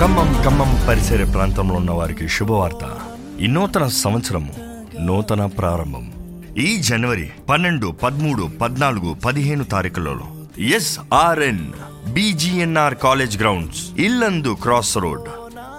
ఖమ్మం 0.00 0.42
ఖమ్మం 0.44 0.80
పరిసర 0.88 1.30
ప్రాంతంలో 1.30 1.74
ఉన్న 1.74 1.90
వారికి 1.90 2.28
శుభవార్త. 2.28 2.98
ఈ 3.40 3.46
నూతన 3.46 3.86
సంవత్సరము 3.86 4.54
నూతన 5.00 5.46
ప్రారంభం. 5.46 6.12
ఈ 6.58 6.76
జనవరి 6.76 7.30
పన్నెండు 7.50 7.86
పదమూడు 7.86 8.48
పద్నాలుగు 8.60 9.14
పదిహేను 9.14 9.64
తారీఖులలో 9.64 10.26
SRN 10.62 11.72
BGNR 12.12 12.94
college 12.94 13.38
grounds 13.38 13.90
Yellandu 13.98 14.56
cross 14.62 14.98
road. 14.98 15.28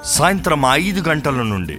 సాయంత్రం 0.06 0.64
ఐదు 0.72 1.10
గంటల 1.10 1.42
నుండి 1.44 1.78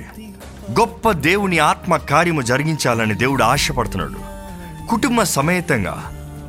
గొప్ప 0.80 1.12
దేవుని 1.12 1.58
ఆత్మ 1.58 1.96
కార్యము 1.96 2.42
జరిగించాలని 2.42 3.14
దేవుడు 3.14 3.42
ఆశపడుతున్నాడు. 3.42 4.18
కుటుంబ 4.86 5.22
సమేతంగా 5.22 6.04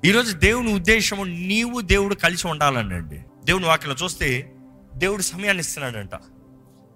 ఈరోజు 0.05 0.33
దేవుని 0.33 0.75
ఉద్దేశము 0.75 1.25
నీవు 1.25 1.81
దేవుడు 1.81 2.15
కలిసి 2.15 2.47
ఉండాలనండి. 2.47 3.23
దేవుని 3.45 3.67
వాక్యలో 3.67 3.95
చూస్తే 3.95 4.55
దేవుడు 4.95 5.23
సమయాన్ని 5.23 5.61
ఇస్తున్నాడంట. 5.61 6.11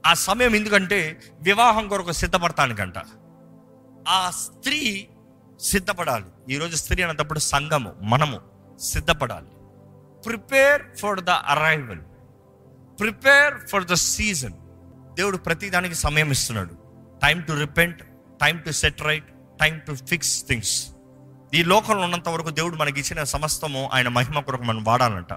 ఆ 0.07 0.15
సమయం 0.15 0.55
ఎందుకంటే 0.55 1.21
వివాహం 1.43 1.89
కొరకు 1.89 2.13
సిద్ధపడతానికంట. 2.13 2.95
ఆ 4.09 4.31
స్త్రీ 4.31 5.09
సిద్ధపడాలి. 5.61 6.55
ఈరోజు 6.55 6.77
స్త్రీ 6.77 7.03
అన్నప్పుడు 7.03 7.39
సంఘము 7.39 7.93
మనము 8.03 8.41
సిద్ధపడాలి. 8.81 9.47
Prepare 10.27 10.83
for 10.99 11.21
the 11.21 11.31
arrival 11.31 12.01
prepare 13.01 13.55
for 13.69 13.85
the 13.85 13.93
season. 13.93 14.53
దేవుడు 15.15 15.37
ప్రతిదానికి 15.37 15.95
సమయం 15.95 16.31
ఇస్తున్నాడు. 16.31 16.75
Time 17.23 17.41
to 17.41 17.53
repent 17.53 18.03
time 18.41 18.57
to 18.57 18.71
set 18.71 19.03
right 19.03 19.25
time 19.61 19.79
to 19.79 19.95
fix 19.95 20.47
things 20.47 20.87
ఈ 21.55 21.63
లోకంలో 21.63 22.03
ఉన్నంత 22.03 22.29
వరకు 22.29 22.51
దేవుడు 22.51 22.77
మనకి 22.77 23.01
ఇచ్చిన 23.01 23.25
సమస్తము 23.25 23.91
ఆయన 23.93 24.09
మహిమ 24.09 24.41
కొరకు 24.41 24.63
మనం 24.63 24.85
వాడాలంట. 24.85 25.33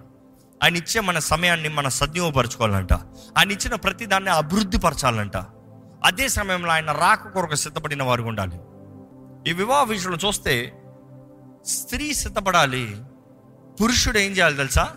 ఆయన 0.64 0.76
ఇచ్చే 0.76 1.02
మన 1.02 1.20
సమయాన్ని 1.20 1.70
మన 1.70 1.88
సద్వినియోగపరచుకోవాలంట. 1.88 2.94
ఆయన 3.38 3.52
ఇచ్చిన 3.52 3.76
ప్రతి 3.76 4.06
దాన్ని 4.06 4.30
అభివృద్ధి 4.30 4.78
పరచాలంట. 4.78 5.38
అదే 6.04 6.28
సమయంలో 6.28 6.72
ఆయన 6.72 6.92
రాక 6.92 7.28
కొరకు 7.28 7.56
సిద్ధపడిన 7.56 8.04
వారు 8.04 8.24
ఉండాలి. 8.24 8.60
ఈ 9.50 9.54
వివాహ 9.54 9.84
విషయంలో 9.84 10.28
చూస్తే 10.28 10.74
స్త్రీ 11.66 12.14
సిద్ధపడాలి 12.14 12.98
పురుషుడు 13.82 14.18
ఏం 14.18 14.32
చేయాలి 14.32 14.58
తెలుసా? 14.58 14.96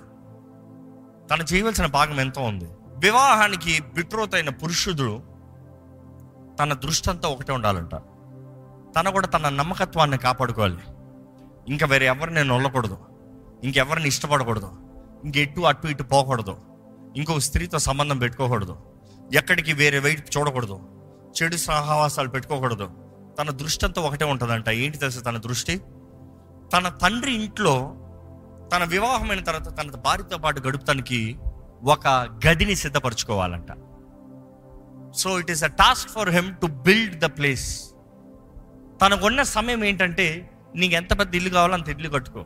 తను 1.31 1.44
చేయవలసిన 1.54 1.87
భాగం 1.87 2.20
ఎంతో 2.20 2.42
ఉంది. 2.42 2.64
వివాహానికి 2.98 3.82
బిట్రోత్ 3.94 4.34
అయిన 4.34 4.48
పురుషుడు 4.48 5.22
తన 6.60 6.72
దృష్టి 6.72 7.10
అంతా 7.10 7.28
ఒకటే 7.28 7.53
ఉండాలంట. 7.53 7.94
తన 8.98 9.09
కూడా 9.09 9.26
తన 9.26 9.48
నమ్మకత్వాన్ని 9.48 10.19
కాపాడుకోవాలి. 10.19 10.78
ఇంకా 11.69 11.86
వేరే 11.86 12.06
ఎవరిని 12.06 12.34
నేను 12.34 12.48
నొల్లకూడదు. 12.48 12.98
ఇంకెవరిని 13.65 14.09
ఇష్టపడకూడదు. 14.09 14.70
ఇంకెటు 15.25 15.60
అటు 15.60 15.86
ఇటు 15.86 16.03
పోకూడదు. 16.03 16.56
ఇంకొక 17.16 17.38
స్త్రీతో 17.38 17.78
సంబంధం 17.78 18.19
పెట్టుకోకూడదు. 18.19 18.76
ఎక్కడికి 19.34 19.72
వేరే 19.72 19.98
వైపు 19.98 20.38
చూడకూడదు. 20.38 20.81
చెడు 21.42 21.56
సహవాసాలు 21.56 22.28
పెట్టుకోకూడదు. 22.28 22.91
తన 23.38 23.50
దృష్టి 23.50 23.84
అంతా 23.84 24.03
ఒకటే 24.03 24.25
ఉంటుందంట. 24.25 24.69
ఏంటి 24.69 24.98
తెలుసు 24.98 25.20
తన 25.20 25.36
దృష్టి? 25.36 25.82
తన 26.76 26.88
తండ్రి 26.88 27.32
ఇంట్లో 27.32 27.97
తన 28.72 28.84
వివాహమైన 28.84 29.41
తర్వాత 29.41 29.81
తన 29.81 29.91
భార్యతో 29.91 30.38
పాటు 30.38 30.60
గడుపుతానికి 30.60 31.38
ఒక 31.84 32.09
గదిని 32.47 32.77
సిద్ధపరచుకోవాలంట. 32.77 33.66
So 35.16 35.38
it 35.38 35.50
is 35.50 35.65
a 35.65 35.66
task 35.66 36.10
for 36.10 36.31
him 36.31 36.54
to 36.54 36.66
build 36.66 37.19
the 37.19 37.25
place 37.25 37.91
తనకున్న 39.03 39.43
సమయం 39.43 39.84
ఏంటంటే 39.84 40.50
నీకు 40.77 40.94
ఎంత 40.94 41.19
పెద్ద 41.19 41.34
ఇల్లు 41.34 41.50
కావాలో 41.50 41.75
అంత 41.75 41.88
ఇల్లు 41.88 42.09
కట్టుకో. 42.09 42.44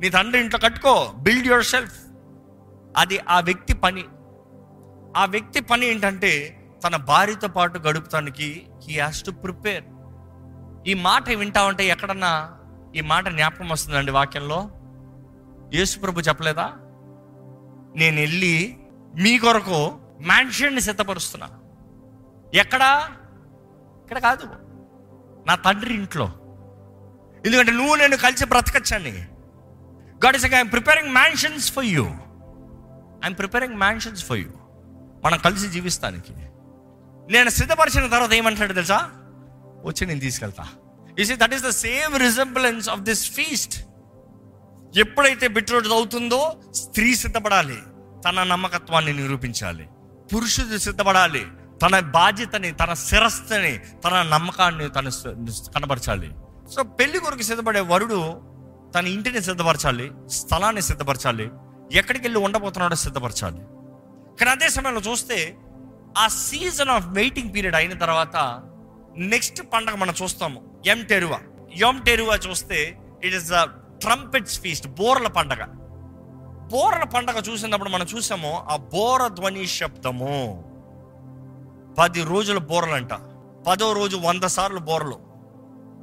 నీ 0.00 0.08
తండ్రి 0.08 0.40
ఇంట్లో 0.40 0.60
కట్టుకో. 0.60 1.12
బిల్డ్ 1.16 1.46
యువర్ 1.46 1.64
సెల్ఫ్ 1.64 1.98
అది 2.96 3.18
ఆ 3.18 3.40
వ్యక్తి 3.40 3.74
పని. 3.74 4.04
ఆ 5.16 5.24
వ్యక్తి 5.24 5.60
పని 5.60 5.86
ఏంటంటే 5.86 6.60
తన 6.86 6.96
భార్యతో 6.96 7.48
పాటు 7.48 7.78
గడుపుతానికి 7.78 8.66
హీ 8.88 8.98
హాస్ 8.98 9.24
టు 9.24 9.30
ప్రిపేర్ 9.30 9.84
ఈ 10.86 10.94
మాట 10.94 11.30
వింటా 11.30 11.64
ఉంటే 11.64 11.86
ఎక్కడన్నా 11.86 12.52
ఈ 12.96 13.00
మాట 13.00 13.28
జ్ఞాపకం 13.28 13.68
వస్తుందండి 13.68 14.12
వాక్యంలో? 14.12 14.73
యేసు 15.72 15.98
ప్రభు 15.98 16.20
చెప్పలేదా? 16.20 16.72
నేను 17.96 18.20
వెళ్ళి 18.20 18.78
మీ 19.14 19.38
కొరకు 19.38 19.98
మ్యాన్షన్ని 20.20 20.80
సిద్ధపరుస్తున్నా. 20.80 21.50
ఎక్కడా? 22.54 23.08
ఇక్కడ 24.02 24.18
కాదు. 24.18 24.46
నా 25.46 25.54
తండ్రి 25.54 25.94
ఇంట్లో. 25.94 26.24
ఎందుకంటే 27.46 27.72
నువ్వు 27.72 27.94
నేను 27.94 28.16
కలిసి 28.16 28.44
బ్రతకచ్చని. 28.44 29.26
God 30.24 30.36
is 30.36 30.46
I'm 30.46 30.72
preparing 30.72 31.12
mansions 31.12 31.72
for 31.72 31.84
you 31.84 32.04
I'm 33.24 33.38
preparing 33.38 33.74
mansions 33.74 34.24
for 34.24 34.36
you 34.36 34.48
మనం 35.24 35.38
కలిసి 35.38 35.68
జీవిస్తానికి. 35.68 36.32
నేను 37.32 37.50
సిద్ధపరిచిన 37.50 38.08
తర్వాత 38.08 38.32
ఏమంటాడు 38.32 38.72
తెలుసా? 38.72 39.10
వచ్చి 39.84 40.06
నేను 40.06 40.20
తీసుకెళ్తా. 40.20 40.68
Is 41.18 41.32
that 41.32 41.54
is 41.54 41.64
the 41.64 41.68
same 41.68 42.18
resemblance 42.18 42.88
of 42.88 43.00
this 43.00 43.30
feast 43.30 43.86
ఎప్పుడైతే 44.96 45.48
బిట్రోడ్ 45.48 45.86
అవుతుందో 45.86 46.56
స్త్రీ 46.74 47.14
సిద్ధపడాలి. 47.14 47.78
తన 48.24 48.42
నమ్మకత్వాన్ని 48.42 49.12
నిరూపించాలి. 49.12 49.88
పురుషుడు 50.34 50.78
సిద్ధపడాలి. 50.78 51.46
తన 51.82 52.00
బాధ్యతని 52.00 52.72
తన 52.72 52.94
శిరస్థని 52.94 53.78
తన 53.78 54.22
నమ్మకాన్ని 54.22 54.88
తన 54.88 55.08
కనబరచాలి 55.74 56.30
సో 56.74 56.82
పెళ్ళి 56.82 57.18
కొరకు 57.18 57.42
సిద్ధపడే 57.42 57.80
వరుడు 57.80 58.40
తన 58.94 59.06
ఇంటిని 59.06 59.42
సిద్ధపరచాలి 59.42 60.10
స్థలాన్ని 60.28 60.82
సిద్ధపరచాలి 60.82 61.50
ఎక్కడికి 61.92 62.24
వెళ్ళి 62.24 62.40
ఉండబోతున్నాడో 62.40 62.96
సిద్ధపరచాలి. 62.96 63.58
కానీ 64.38 64.50
అదే 64.50 64.68
సమయంలో 64.68 65.00
చూస్తే 65.00 65.56
ఆ 66.18 66.28
సీజన్ 66.28 66.88
ఆఫ్ 66.88 67.06
వెయిటింగ్ 67.06 67.54
పీరియడ్ 67.54 67.76
అయిన 67.76 67.98
తర్వాత 67.98 68.62
నెక్స్ట్ 69.16 69.62
పండగ 69.72 69.94
మనం 69.94 70.14
చూస్తాము. 70.22 70.82
ఎం 70.86 71.02
టెరువా. 71.02 71.40
ఎం 71.88 72.02
టెరువా 72.06 72.36
చూస్తే 72.36 72.98
it 73.24 73.34
is 73.34 73.50
the 73.50 73.54
trumpets 74.00 74.60
feast 74.60 74.88
బోర్ల 74.88 75.26
పండగ. 75.26 75.64
బోర్ల 76.72 77.04
పండగ 77.04 77.40
చూసినప్పుడు 77.52 77.90
మనం 77.90 78.06
చూసాము 78.16 78.64
ఆ 78.70 78.76
బోర 78.76 79.28
ధ్వని 79.28 79.66
శబ్దము. 79.66 80.64
పది 81.98 82.22
రోజుల 82.22 82.58
బోరలంట. 82.58 83.10
పదో 83.68 83.92
రోజు 83.92 84.16
వంద 84.16 84.44
సార్లు 84.44 84.78
బోరలు. 84.78 85.34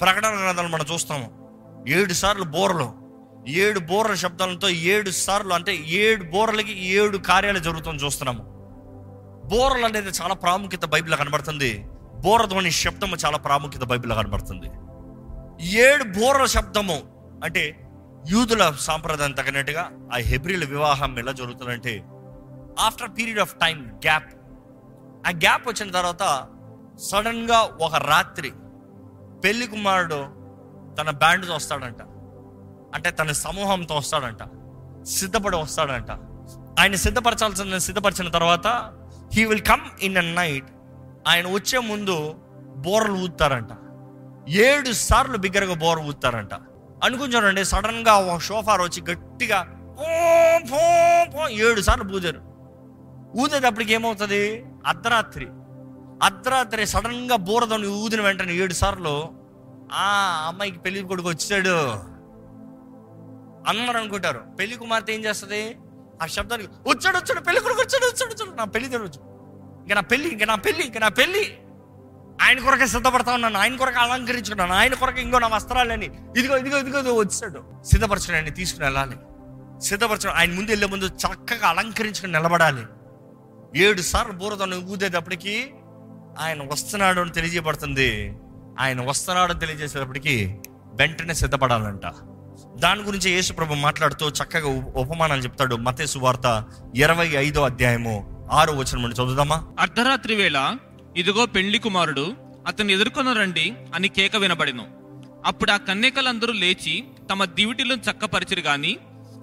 ప్రకటన 0.02 0.30
గ్రంథాలు 0.44 0.68
మనం 0.68 0.86
చూస్తాము. 0.94 1.32
ఏడు 1.88 2.14
సార్లు 2.14 2.44
బోరలు. 2.44 3.02
ఏడు 3.48 3.80
బోర్ల 3.80 4.14
శబ్దాలతో 4.14 4.70
ఏడు 4.70 5.10
సార్లు 5.10 5.54
అంటే 5.54 5.76
ఏడు 5.76 6.24
బోర్లకి 6.24 6.86
ఏడు 6.86 7.18
కార్యాలు 7.18 7.60
జరుగుతుంది 7.60 8.04
చూస్తున్నాము. 8.04 8.44
బోరలు 9.48 9.86
అనేది 9.86 10.10
చాలా 10.10 10.34
ప్రాముఖ్యత 10.34 10.86
బైబిల్లో 10.86 11.18
కనబడుతుంది. 11.18 11.86
బోర 12.20 12.46
ధ్వని 12.46 12.72
శబ్దము 12.72 13.16
చాలా 13.26 13.38
ప్రాముఖ్యత 13.38 13.84
బైబిల్లో 13.84 14.16
కనబడుతుంది. 14.16 14.68
ఏడు 15.68 16.04
బోర్ల 16.04 16.46
శబ్దము. 16.46 17.21
అంటే 17.44 17.88
యూదుల 18.30 18.74
సాంప్రదాయం 18.80 19.32
తగినట్టుగా 19.32 19.92
ఆ 20.14 20.18
హెబ్రిల 20.18 20.66
వివాహం 20.66 21.20
ఎలా 21.20 21.32
జరుగుతుందంటే 21.32 22.04
after 22.80 23.10
period 23.10 23.40
of 23.40 23.56
time 23.56 24.00
gap 24.06 24.30
ఆ 25.28 25.30
గ్యాప్ 25.30 25.68
వచ్చిన 25.68 25.92
తర్వాత 25.92 26.48
సడన్గా 27.12 27.60
ఒక 27.62 27.96
రాత్రి 27.96 28.52
పెళ్ళి 29.46 29.68
కుమారుడు 29.68 30.20
తన 30.96 31.10
బ్యాండ్తో 31.10 31.56
వస్తాడంట. 31.56 32.02
అంటే 32.96 33.12
తన 33.12 33.32
సమూహంతో 33.32 33.96
వస్తాడంట. 33.96 34.44
సిద్ధపడి 35.06 35.58
వస్తాడంట. 35.58 36.12
ఆయన 36.80 36.96
సిద్ధపరచాల్సిన 36.96 37.78
సిద్ధపరిచిన 37.78 38.30
తర్వాత 38.30 38.68
he 39.34 39.46
will 39.46 39.62
come 39.62 39.82
in 40.02 40.18
a 40.18 40.22
night 40.22 40.70
ఆయన 41.28 41.48
వచ్చే 41.54 41.80
ముందు 41.80 42.34
బోర్లు 42.76 43.14
ఊతారంట 43.14 43.70
ఏడు 44.50 44.92
సార్లు 44.92 45.38
బిగ్గరగా 45.38 45.76
బోర్ 45.76 46.00
ఊతారంట 46.00 46.54
అనుకుంటారండి 47.04 47.66
సడన్గా 47.66 48.14
ఒక 48.14 48.40
షోఫార్ 48.40 48.82
వచ్చి 48.82 49.12
గట్టిగా 49.12 49.62
పో, 50.00 50.04
పో, 50.72 50.78
పో, 51.34 51.50
ఏడు 51.50 51.82
సార్లు 51.82 52.04
పూజారు. 52.04 52.42
ఊదేటప్పటికి 53.42 53.94
ఏమవుతుంది? 53.94 54.66
అర్ధరాత్రి. 54.86 55.48
అర్ధరాత్రి 56.24 56.88
సడన్గా 56.88 57.36
ఊదిన 57.88 58.22
వెంటనే 58.22 58.54
ఏడు 58.54 58.74
సార్లు 58.74 59.30
ఆ 59.94 60.44
అమ్మాయికి 60.48 60.80
పెళ్ళి 60.80 61.04
కొడుకు 61.04 61.30
వచ్చాడు. 61.30 62.12
అందరూ 63.70 64.00
అనుకుంటారు 64.00 64.44
పెళ్ళి 64.60 64.76
కుమార్తె 64.76 65.14
ఏం 65.14 65.26
చేస్తుంది? 65.26 65.78
ఆ 66.24 66.26
శబ్దానికి 66.26 66.70
వచ్చాడు 66.88 67.18
వచ్చాడు 67.18 67.40
పెళ్ళి 67.40 67.62
కొడుకు 67.62 67.82
వచ్చాడు 67.82 68.06
వచ్చాడు 68.06 68.34
వచ్చాడు 68.34 68.58
నా 68.58 68.64
పెళ్ళి 68.64 68.90
తెరవచ్చు 68.90 69.32
ఇంకా 69.82 69.96
నా 69.96 70.02
పెళ్ళి 70.02 70.30
ఇంకా 70.30 70.46
నా 70.46 70.56
పెళ్ళి 70.56 70.84
ఇంకా 70.84 71.00
నా 71.00 71.08
పెళ్ళి. 71.08 71.58
ఆయన 72.42 72.60
కొరకే 72.60 72.88
సిద్ధపడతా 72.88 73.34
ఉన్నాను 73.34 73.60
ఆయన 73.60 73.76
కొరకు 73.76 74.00
అలంకరించుకున్నాను 74.00 74.74
ఆయన 74.74 74.94
కొరకు 74.94 75.20
ఇంకో 75.20 75.40
నా 75.40 75.48
వస్త్రాలని 75.48 76.06
ఇదిగో 76.38 76.58
ఇదిగో 76.58 76.80
ఇదిగో 76.80 77.00
ఇదిగో 77.00 77.16
వచ్చాడు. 77.16 77.64
సిద్ధపరచడం 77.84 78.36
ఆయన 78.36 78.50
తీసుకుని 78.50 78.86
వెళ్ళాలి. 78.86 79.16
సిద్ధపరచడం 79.82 80.34
ఆయన 80.36 80.54
ముందు 80.54 80.72
వెళ్ళే 80.72 80.88
ముందు 80.88 81.06
చక్కగా 81.06 81.68
అలంకరించుకుని 81.68 82.32
నిలబడాలి. 82.32 82.84
ఏడు 83.76 84.02
సార్లు 84.02 84.34
బూరదను 84.34 84.76
ఊదేటప్పటికి 84.76 85.74
ఆయన 86.40 86.64
వస్తున్నాడు 86.72 87.22
అని 87.22 87.32
తెలియజేయబడుతుంది. 87.32 88.34
ఆయన 88.80 89.10
వస్తున్నాడు 89.10 89.52
అని 89.52 89.60
తెలియజేసేటప్పటికి 89.60 90.60
వెంటనే 90.94 91.34
సిద్ధపడాలంట. 91.34 92.02
దాని 92.80 93.02
గురించి 93.02 93.32
యేసుప్రభు 93.32 93.74
మాట్లాడుతూ 93.74 94.30
చక్కగా 94.30 94.68
ఉపమానాలు 94.96 95.42
చెప్తాడు. 95.42 95.76
మతేసు 95.76 96.20
వార్త 96.20 96.64
ఇరవై 96.96 97.28
ఐదో 97.28 97.64
అధ్యాయము 97.64 98.48
ఆరో 98.52 98.74
వచనం 98.74 99.02
నుండి 99.02 99.16
చదువుదామా? 99.16 99.68
అర్ధరాత్రి 99.80 100.36
వేళ 100.36 100.76
ఇదిగో 101.18 101.46
పెళ్ళి 101.46 101.78
కుమారుడు 101.78 102.34
అతన్ని 102.68 102.94
ఎదుర్కొన 102.94 103.34
రండి 103.34 103.74
అని 103.96 104.08
కేక 104.08 104.36
వినబడిను. 104.36 104.86
అప్పుడు 105.46 105.72
ఆ 105.72 105.78
కన్యకలందరూ 105.78 106.54
లేచి 106.54 107.04
తమ 107.32 107.46
దివిటీలను 107.46 108.02
చక్కపరిచిరు 108.12 108.60
గాని 108.60 108.98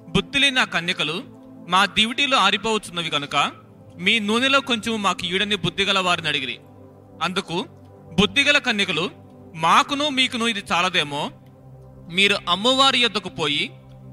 బుద్ధి 0.09 0.39
లేని 0.39 0.61
ఆ 0.61 0.65
కన్యకలు 0.65 1.25
మా 1.69 1.87
దివిటీలు 1.87 2.37
ఆరిపోవచ్చున్నవి 2.37 3.11
కనుక 3.11 3.53
మీ 3.99 4.19
నూనెలో 4.19 4.61
కొంచెం 4.61 5.03
మాకు 5.03 5.27
ఈడని 5.27 5.57
బుద్ధిగల 5.57 5.99
వారిని 5.99 6.29
అడిగిరి. 6.29 6.59
అందుకు 7.23 7.67
బుద్ధిగల 8.21 8.59
కన్యకలు 8.59 9.11
మాకును 9.55 10.09
మీకును 10.09 10.45
ఇది 10.45 10.63
చాలదేమో 10.73 11.31
మీరు 12.11 12.37
అమ్మవారి 12.49 12.99
యొద్దకు 12.99 13.29
పోయి 13.29 13.71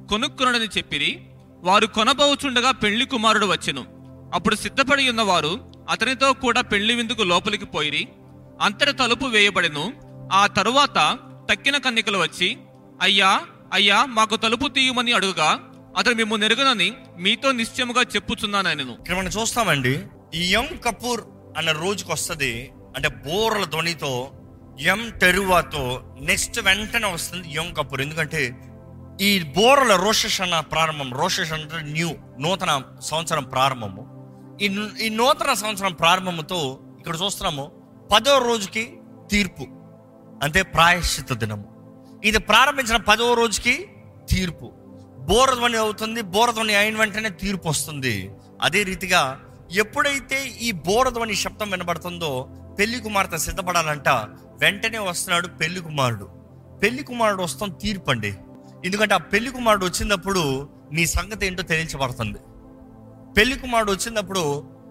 కొనుక్కునని 0.10 0.66
చెప్పిరి 0.78 1.19
వారు 1.63 1.86
కొనబోచుండగా 1.86 2.72
పెళ్ళి 2.72 3.06
కుమారుడు 3.06 3.46
వచ్చెను. 3.46 3.86
అప్పుడు 4.34 4.56
సిద్ధపడి 4.56 5.10
ఉన్నవారు 5.10 5.75
అతనితో 5.90 6.34
కూడా 6.34 6.62
పెళ్ళి 6.62 6.96
విందుకు 6.96 7.24
లోపలికి 7.24 7.66
పోయిరి. 7.66 8.08
అంతటి 8.62 8.92
తలుపు 8.92 9.26
వేయబడెను. 9.26 9.94
ఆ 10.34 10.48
తరువాత 10.48 11.18
తక్కిన 11.52 11.78
కన్నికలు 11.78 12.18
వచ్చి 12.18 12.58
అయ్యా 13.02 13.42
అయ్యా 13.74 14.06
మాకు 14.06 14.36
తలుపు 14.36 14.68
తీయమని 14.68 15.14
అడుగుగా 15.14 15.60
అతను 15.98 16.16
మేము 16.16 16.36
నెరుగునని 16.36 16.94
మీతో 17.18 17.52
నిశ్చయముగా 17.52 18.02
చెప్పుచున్నాను 18.02 18.92
ఇక్కడ 18.92 19.16
మనం 19.16 19.28
చూస్తామండి. 19.28 20.04
ఈ 20.34 20.54
ఎం 20.54 20.68
కపూర్ 20.86 21.22
అన్న 21.58 21.72
రోజుకి 21.72 22.12
వస్తుంది. 22.12 22.72
అంటే 22.96 23.08
బోర్ల 23.08 23.64
ధ్వనితో 23.64 24.32
ఎం 24.82 25.12
తెరువాతో 25.22 26.04
నెక్స్ట్ 26.22 26.60
వెంటనే 26.60 27.08
వస్తుంది 27.08 27.54
ఎం 27.54 27.74
కపూర్. 27.74 28.02
ఎందుకంటే 28.02 28.58
ఈ 29.22 29.44
బోర్ల 29.44 29.96
రోషన 29.96 30.44
అన్న 30.44 30.60
ప్రారంభం 30.60 31.14
రోషస్ 31.14 31.54
అంటే 31.54 31.82
న్యూ 31.82 32.16
నూతన 32.40 32.82
సంవత్సరం 33.02 33.44
ప్రారంభము. 33.44 34.14
ఈ 34.63 34.68
ఈ 35.06 35.10
నూతన 35.10 35.54
సంవత్సరం 35.54 35.94
ప్రారంభముతో 35.94 36.60
ఇక్కడ 37.00 37.16
చూస్తున్నాము 37.16 37.72
పదో 38.12 38.38
రోజుకి 38.38 38.84
తీర్పు 39.31 39.66
అంటే 40.44 40.62
ప్రాయశ్చిత 40.62 41.34
దినము. 41.34 41.68
ఇది 42.28 42.40
ప్రారంభించిన 42.40 42.98
పదవ 43.10 43.34
రోజుకి 43.34 43.75
తీర్పు. 44.30 44.68
బోరధ్వని 45.30 45.78
అవుతుంది 45.78 46.22
బోరధ్వని 46.22 46.75
అయిన 46.75 46.96
వెంటనే 46.98 47.30
తీర్పు 47.30 47.68
వస్తుంది. 47.69 48.31
అదే 48.62 48.84
రీతిగా 48.84 49.22
ఎప్పుడైతే 49.74 50.40
ఈ 50.62 50.72
బోరధ్వని 50.88 51.36
శబ్దం 51.36 51.69
వినబడుతుందో 51.69 52.31
పెళ్ళి 52.80 53.00
కుమార్తె 53.00 53.38
సిద్ధపడాలంట 53.38 54.10
వెంటనే 54.63 54.98
వస్తున్నాడు 54.98 55.48
పెళ్ళి 55.48 55.81
కుమారుడు. 55.81 56.28
పెళ్ళి 56.81 57.04
కుమారుడు 57.04 57.44
వస్తాం 57.44 57.69
తీర్పు 57.81 58.12
అండి 58.12 58.34
ఎందుకంటే 58.86 59.13
ఆ 59.13 59.22
పెళ్ళి 59.34 59.51
కుమారుడు 59.51 59.86
వచ్చినప్పుడు 59.86 60.69
నీ 60.92 61.06
సంగతి 61.06 61.46
ఏంటో 61.48 61.63
తెలియచబడుతుంది. 61.63 62.40
పెళ్ళి 63.38 63.60
కుమారుడు 63.60 63.92
వచ్చినప్పుడు 63.92 64.44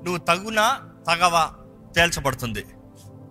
నువ్వు 0.04 0.16
తగునా 0.16 0.90
తగవా 1.06 1.52
తేల్చబడుతుంది. 1.96 2.64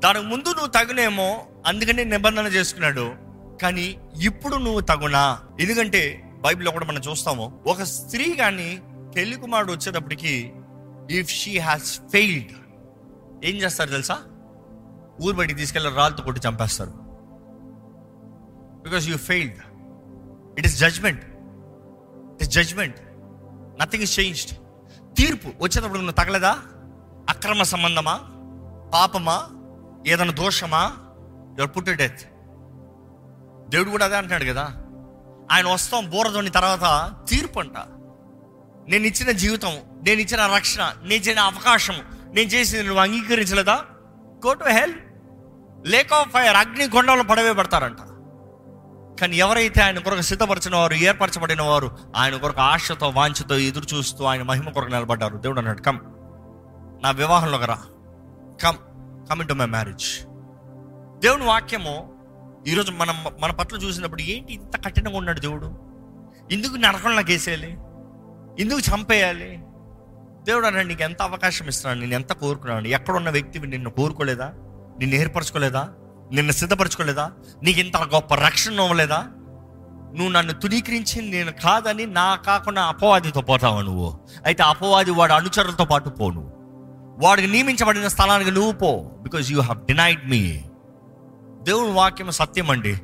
దానికి 0.03 0.25
ముందు 0.25 0.49
నువ్వు 0.49 0.67
తగునేమో 0.67 1.45
అందుకనే 1.65 2.03
నిబంధన 2.03 2.47
చేసుకున్నాడు. 2.47 3.15
కానీ 3.61 3.99
ఇప్పుడు 4.21 4.55
నువ్వు 4.55 4.79
తగునా. 4.79 5.39
ఎందుకంటే 5.59 6.23
బైబిల్లో 6.45 6.71
కూడా 6.71 6.85
మనం 6.85 7.01
చూస్తాము 7.11 7.63
ఒక 7.67 7.83
స్త్రీ 7.83 8.35
కానీ 8.35 8.81
పెళ్ళి 9.15 9.35
కుమారుడు 9.35 9.71
వచ్చేటప్పటికి 9.71 10.53
ఇఫ్ 11.11 11.29
షీ 11.29 11.57
హాస్ 11.57 11.99
ఫెయిల్డ్ 12.11 12.51
ఏం 13.45 13.55
చేస్తారు 13.55 13.89
తెలుసా? 13.89 14.17
ఊరు 15.21 15.35
బయటికి 15.35 15.59
తీసుకెళ్ళి 15.59 15.95
రాళ్ళతో 15.95 16.23
కొట్టి 16.23 16.47
చంపేస్తారు. 16.47 16.93
Because 18.83 19.07
you 19.07 19.17
failed 19.17 19.59
it 20.59 20.67
is 20.67 20.79
judgment 20.79 21.23
it 22.33 22.41
is 22.41 22.51
judgment 22.51 22.99
nothing 23.81 24.03
is 24.03 24.19
changed 24.19 24.53
తీర్పు 25.17 25.47
వచ్చేటప్పుడు 25.61 25.99
నువ్వు 25.99 26.13
తగలదా? 26.13 26.57
అక్రమ 27.29 27.63
సంబంధమా? 27.63 28.15
పాపమా? 28.93 29.49
ఏదైనా 30.07 30.31
దోషమా? 30.31 30.93
యువర్ 31.59 31.77
పుట్ 31.77 31.89
డెత్ 31.89 32.19
దేవుడు 33.69 33.89
కూడా 33.89 34.05
అదే 34.05 34.15
అంటున్నాడు 34.15 34.43
కదా? 34.43 34.63
ఆయన 35.51 35.67
వస్తాం 35.67 36.09
బోరదోని 36.09 36.49
తర్వాత 36.49 37.13
తీర్పు 37.29 37.59
అంట. 37.59 37.77
నేను 38.87 39.07
ఇచ్చిన 39.07 39.31
జీవితం 39.31 39.77
నేను 40.03 40.21
ఇచ్చిన 40.21 40.45
రక్షణ 40.55 40.93
నేను 41.03 41.23
చేసిన 41.23 41.39
అవకాశం 41.39 41.93
నేను 42.33 42.49
చేసింది 42.49 42.83
నువ్వు 42.83 43.01
అంగీకరించలేదా? 43.01 43.85
Go 44.45 44.53
to 44.53 44.63
hell 44.63 44.93
lake 45.85 46.13
of 46.13 46.29
fire 46.29 46.55
అగ్ని 46.55 46.89
కొండలో 46.89 47.23
పడవే 47.23 47.53
పడతారంట 47.53 47.97
కానీ 49.21 49.37
ఎవరైతే 49.37 49.81
ఆయన 49.81 49.99
కొరకు 49.99 50.21
సిద్ధపరచిన 50.21 50.75
వారు 50.75 50.93
ఏర్పరచబడిన 50.93 51.61
వారు 51.61 51.97
ఆయన 52.15 52.35
కొరకు 52.35 52.61
ఆశతో 52.61 53.09
వాంఛతో 53.09 53.57
ఎదురు 53.57 53.95
చూస్తూ 53.95 54.23
ఆయన 54.23 54.43
మహిమ 54.43 54.69
కొరకు 54.69 54.89
నిలబడ్డారు. 54.89 55.37
దేవుడు 55.37 55.59
అన్నాడు 55.59 55.81
కమ్ 55.81 55.99
నా 57.03 57.11
వివాహంలోకి 57.11 57.65
రా. 57.65 57.81
Come 58.63 58.77
come 59.29 59.39
into 59.47 59.53
my 59.53 59.65
marriage. 59.65 60.25
దేవుని 61.21 61.45
వాక్యము 61.45 62.13
ఈరోజు 62.67 62.91
మనం 62.91 63.25
మన 63.39 63.51
పట్ల 63.51 63.75
చూసినప్పుడు 63.75 64.21
ఏంటి 64.21 64.53
ఇంత 64.53 64.85
కఠినంగా 64.85 65.17
ఉన్నాడు 65.17 65.39
దేవుడు? 65.39 65.65
ఎందుకు 66.51 66.75
నరకంలోకి 66.75 67.31
వేసేయాలి? 67.31 67.77
ఎందుకు 68.59 68.79
చంపేయాలి? 68.79 69.63
దేవుడు 70.43 70.65
అన్నాడు 70.65 70.87
నీకు 70.87 71.03
ఎంత 71.03 71.21
అవకాశం 71.21 71.67
ఇస్తున్నాను 71.67 71.99
నేను 71.99 72.13
ఎంత 72.13 72.33
కోరుకున్నాను? 72.33 72.87
ఎక్కడున్న 72.87 73.29
వ్యక్తివి 73.29 73.67
నిన్ను 73.67 73.89
కోరుకోలేదా? 73.89 74.45
నిన్ను 74.99 75.15
ఏర్పరచుకోలేదా? 75.15 75.89
నిన్ను 76.31 76.51
సిద్ధపరచుకోలేదా? 76.51 77.31
నీకు 77.63 77.79
ఇంత 77.79 77.97
గొప్ప 77.97 78.35
రక్షణ 78.35 78.73
ఇవ్వలేదా? 78.73 79.27
నువ్వు 80.15 80.29
నన్ను 80.29 80.53
తునీకరించి 80.53 81.21
నేను 81.21 81.51
కాదని 81.51 82.05
నా 82.05 82.35
కాకుండా 82.35 82.83
అపవాదితో 82.83 83.41
పోతావా 83.41 83.81
నువ్వు? 83.81 84.19
అయితే 84.45 84.63
అపవాది 84.63 85.11
వాడు 85.11 85.33
అనుచరులతో 85.33 85.85
పాటు 85.85 86.09
పో 86.09 86.29
నువ్వు. 86.29 86.53
వాడికి 87.27 87.47
నియమించబడిన 87.47 88.07
స్థలానికి 88.07 88.51
నువ్వు 88.51 88.71
పో 88.71 89.11
because 89.21 89.51
you 89.51 89.61
have 89.61 89.85
denied 89.85 90.29
me 90.29 90.61
దేవుని 91.61 91.91
వాక్యం 91.91 92.31
సత్యం 92.31 92.71
అండి. 92.71 92.95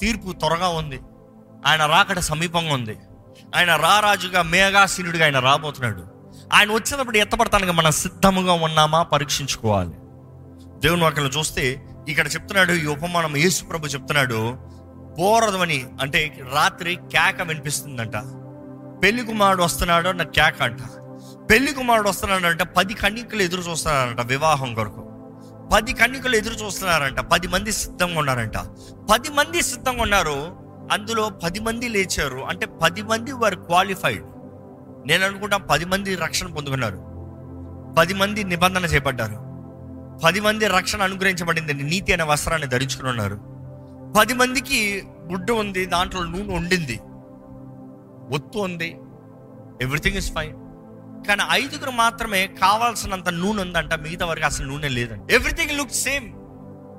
తీర్పు 0.00 0.32
త్వరగా 0.32 0.68
ఉంది. 0.68 1.00
ఆయన 1.66 1.86
రాకడ 1.86 2.18
సమీపంగా 2.18 2.74
ఉంది. 2.74 2.98
ఆయన 3.56 3.76
రారాజుగా 3.76 4.42
మేఘాసీనుడిగా 4.42 5.24
ఆయన 5.24 5.38
రాబోతున్నాడు. 5.38 6.04
ఆయన 6.52 6.72
వచ్చినప్పుడు 6.72 7.16
ఎత్తపడతానికి 7.16 7.72
మనం 7.72 7.90
సిద్ధముగా 7.90 8.52
ఉన్నామా? 8.52 9.02
పరీక్షించుకోవాలి. 9.02 9.92
దేవుని 10.80 11.02
వాక్యం 11.02 11.24
చూస్తే 11.24 11.88
ఇక్కడ 12.08 12.26
చెప్తున్నాడు 12.26 12.72
ఈ 12.72 12.86
ఉపమానం 12.86 13.36
యేసు 13.36 13.64
ప్రభు 13.64 13.86
చెప్తున్నాడు 13.86 14.58
బోరదమని 15.18 15.86
అంటే 16.00 16.40
రాత్రి 16.54 16.94
కేక 16.94 17.42
వినిపిస్తుందంట. 17.42 18.16
పెళ్ళి 19.02 19.26
కుమారుడు 19.26 19.62
వస్తున్నాడు? 19.62 20.08
అన్న 20.08 20.22
కేక 20.22 20.62
అంట. 20.62 20.78
పెళ్ళి 21.50 21.72
కుమారుడు 21.72 22.08
వస్తున్నాడు 22.08 22.64
పది 22.64 22.94
కన్నికలు 22.94 23.42
ఎదురు 23.42 23.60
చూస్తున్నారంట 23.60 24.20
వివాహం 24.20 24.74
కొరకు. 24.74 25.08
పది 25.72 25.92
కన్నికలు 25.92 26.36
ఎదురు 26.36 26.54
చూస్తున్నారంట 26.54 27.20
పది 27.20 27.46
మంది 27.46 27.72
సిద్ధంగా 27.72 28.18
ఉన్నారంట. 28.18 28.56
పది 29.12 29.30
మంది 29.30 29.62
సిద్ధంగా 29.62 30.02
ఉన్నారు 30.02 30.56
అందులో 30.92 31.28
పది 31.28 31.60
మంది 31.60 31.88
లేచారు. 31.88 32.38
అంటే 32.38 32.66
పది 32.66 33.02
మంది 33.02 33.32
వారు 33.32 33.56
క్వాలిఫైడ్. 33.56 34.24
నేను 35.06 35.26
అనుకుంటా 35.26 35.56
పది 35.56 35.84
మంది 35.84 36.14
రక్షణ 36.14 36.46
పొందుకున్నారు. 36.46 37.12
పది 37.98 38.14
మంది 38.14 38.44
నిబంధన 38.44 38.84
చేపడ్డారు 38.84 39.51
పది 40.24 40.40
మంది 40.40 40.66
రక్షణ 40.66 41.02
అనుగ్రహించబడింది 41.02 41.74
నీతి 41.74 42.12
అనే 42.12 42.24
వస్త్రాన్ని 42.24 42.68
ధరించుకుని 42.68 43.08
ఉన్నారు. 43.08 43.40
పది 44.18 44.34
మందికి 44.34 45.02
గుడ్డ 45.06 45.50
ఉంది 45.50 45.86
దాంట్లో 45.86 46.24
నూనె 46.24 46.54
ఉండింది. 46.54 47.00
ఒత్తు 48.34 48.58
ఉంది. 48.58 48.96
ఎవ్రీథింగ్ 49.82 50.16
ఇస్ 50.16 50.32
ఫైన్ 50.32 50.56
కానీ 51.24 51.42
ఐదుగురు 51.50 51.90
మాత్రమే 51.90 52.46
కావాల్సినంత 52.46 53.28
నూనె 53.28 53.62
ఉందంట. 53.62 53.94
మిగతా 53.94 54.26
వరకు 54.26 54.44
అసలు 54.44 54.66
నూనె 54.66 54.88
లేదంట. 54.88 55.32
ఎవ్రీథింగ్ 55.32 55.70
లుక్ 55.70 55.90
సేమ్ 55.90 56.32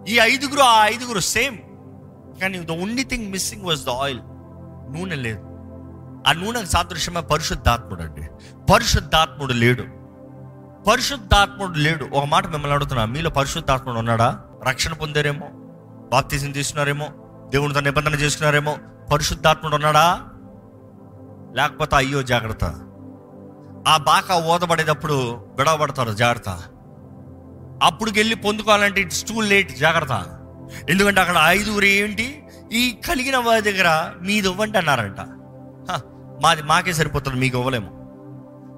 ఈ 0.09 0.19
ఐదుగురు 0.19 0.61
ఆ 0.61 0.87
ఐదుగురు 0.87 1.19
సేమ్ 1.19 1.57
కానీ 2.41 2.59
the 2.59 2.71
only 2.71 3.03
thing 3.03 3.31
missing 3.31 3.65
was 3.65 3.85
the 3.85 3.89
oil 3.89 4.19
నూనె 4.97 5.15
లేదు. 5.15 5.39
ఆ 6.27 6.31
నూనెకు 6.31 6.65
సాదృశ్యమే 6.65 7.21
పరిశుద్ధాత్ముడు 7.21 8.01
అండి 8.01 8.21
పరిశుద్ధాత్ముడు 8.73 9.53
లేడు. 9.53 10.02
పరిశుద్ధాత్ముడు 10.87 11.77
లేడు. 11.77 12.05
ఒక 12.05 12.25
మాట 12.25 12.47
మిమ్మల్ని 12.47 12.73
అడుగుతున్నా. 12.73 13.05
మీలో 13.05 13.29
పరిశుద్ధాత్ముడు 13.29 13.97
ఉన్నాడా? 13.97 14.39
రక్షణ 14.67 14.93
పొందారేమో? 14.93 15.47
బాప్తీసం 16.11 16.51
తీసుకున్నారేమో? 16.51 17.07
దేవునితో 17.49 17.79
నిబంధన 17.79 18.13
చేసుకున్నారేమో? 18.13 18.77
పరిశుద్ధాత్ముడు 19.13 19.75
ఉన్నాడా? 19.75 20.21
లేకపోతే 21.55 21.95
అయ్యో 21.95 22.21
జాగ్రత్త. 22.21 22.63
ఆ 23.87 23.97
బాక 23.97 24.31
ఓదబడేటప్పుడు 24.31 25.45
విడవబడతారు 25.57 26.13
జాగ్రత్త. 26.13 26.59
అప్పుడు 27.83 28.11
వెళ్ళి 28.11 28.35
పొందుకోవాలంటే 28.35 29.01
ఇట్స్ 29.01 29.23
టూ 29.23 29.41
లేట్ 29.41 29.77
జాగ్రత్త. 29.77 30.25
ఎందుకంటే 30.89 31.21
అక్కడ 31.21 31.35
ఐదుగురు 31.45 31.85
ఏంటి? 31.85 32.43
ఈ 32.73 32.97
కలిగిన 33.07 33.37
వారి 33.37 33.61
దగ్గర 33.61 34.11
మీది 34.21 34.47
ఇవ్వండి 34.47 34.77
అన్నారంట. 34.77 35.19
మాది 36.43 36.61
మాకే 36.61 36.93
సరిపోతుంది 36.93 37.39
మీకు 37.39 37.57
ఇవ్వలేము. 37.57 38.03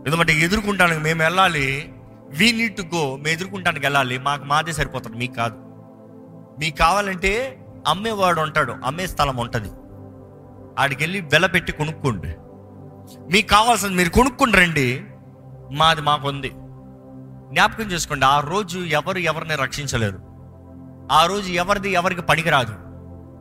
ఎందుకంటే 0.08 0.34
ఎదుర్కొంటానికి 0.34 1.02
మేము 1.02 1.22
వెళ్ళాలి 1.22 1.95
వీ 2.38 2.52
నీడ్ 2.52 2.76
టు 2.76 2.82
గో. 2.82 3.16
మేము 3.16 3.28
ఎదుర్కొంటానికి 3.28 3.86
వెళ్ళాలి. 3.86 4.18
మాకు 4.18 4.44
మాదే 4.44 4.72
సరిపోతుంది. 4.72 5.18
మీకు 5.18 5.34
కాదు. 5.34 5.56
మీకు 6.60 6.76
కావాలంటే 6.78 7.60
అమ్మేవాడు 7.88 8.42
ఉంటాడు. 8.42 8.76
అమ్మే 8.86 9.08
స్థలం 9.08 9.38
ఉంటుంది. 9.38 9.70
ఆడికి 10.80 11.04
వెళ్ళి 11.04 11.22
వెల 11.22 11.46
పెట్టి 11.46 11.72
కొనుక్కోండి. 11.72 12.28
మీకు 13.32 13.48
కావాల్సింది 13.48 13.94
మీరు 13.94 14.10
కొనుక్కుని 14.10 14.52
రండి. 14.52 15.06
మాది 15.72 16.02
మాకుంది. 16.02 16.50
జ్ఞాపకం 17.54 17.92
చేసుకోండి. 17.92 18.26
ఆ 18.26 18.40
రోజు 18.40 18.80
ఎవరు 18.80 19.18
ఎవరిని 19.18 19.56
రక్షించలేరు. 19.56 20.20
ఆ 21.12 21.26
రోజు 21.26 21.52
ఎవరిది 21.52 21.92
ఎవరికి 21.92 22.22
పనికిరాదు. 22.22 22.76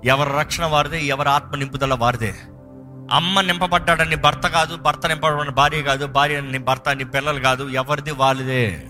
ఎవరి 0.05 0.31
రక్షణ 0.39 0.65
వారిదే 0.65 1.03
ఎవరి 1.03 1.29
ఆత్మ 1.29 1.55
నింపుదల 1.55 1.95
వారిదే. 1.95 2.35
అమ్మ 3.13 3.41
నింపబడ్డాడని 3.41 4.17
భర్త 4.17 4.47
కాదు 4.47 4.77
భర్త 4.77 5.07
నింపబడిన 5.07 5.53
భార్య 5.53 5.83
కాదు 5.83 6.07
భార్య 6.07 6.41
భర్త 6.41 6.89
నీ 6.89 7.05
పిల్లలు 7.05 7.41
కాదు 7.41 7.69
ఎవరిది 7.69 8.11
వాళ్ళదే. 8.11 8.87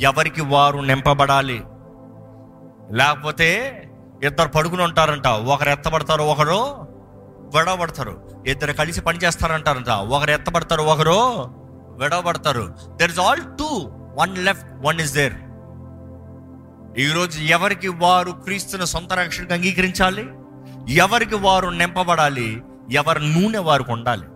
ఎవరికి 0.00 0.40
వారు 0.40 0.78
నింపబడాలి? 0.78 1.62
లేకపోతే 2.90 3.82
ఇద్దరు 4.24 4.48
పడుకుని 4.48 4.82
ఉంటారంట. 4.82 5.26
ఒకరు 5.26 5.68
ఎత్తబడతారు 5.68 6.22
ఒకరు 6.22 6.56
విడవబడతారు. 7.54 8.44
ఇద్దరు 8.46 8.72
కలిసి 8.72 9.00
పని 9.00 9.18
చేస్తారంటారంట. 9.18 9.88
ఒకరు 9.88 10.30
ఎత్తబడతారు 10.30 10.82
ఒకరు 10.82 11.44
విడవబడతారు. 11.98 12.74
There 12.96 13.10
is 13.10 13.20
all 13.20 13.40
two 13.58 13.90
one 14.18 14.44
left 14.44 14.86
one 14.86 15.00
is 15.00 15.14
there 15.14 15.34
ఈరోజు 16.98 17.40
ఎవరికి 17.40 17.88
వారు 17.88 18.30
క్రీస్తుని 18.30 18.86
సొంత 18.86 19.12
రక్షణకు 19.12 19.52
అంగీకరించాలి? 19.52 20.28
ఎవరికి 20.94 21.34
వారు 21.34 21.68
నింపబడాలి? 21.68 22.62
ఎవరి 22.90 23.32
నూనె 23.32 23.58
వారికి 23.58 23.92
ఉండాలి 23.92 24.26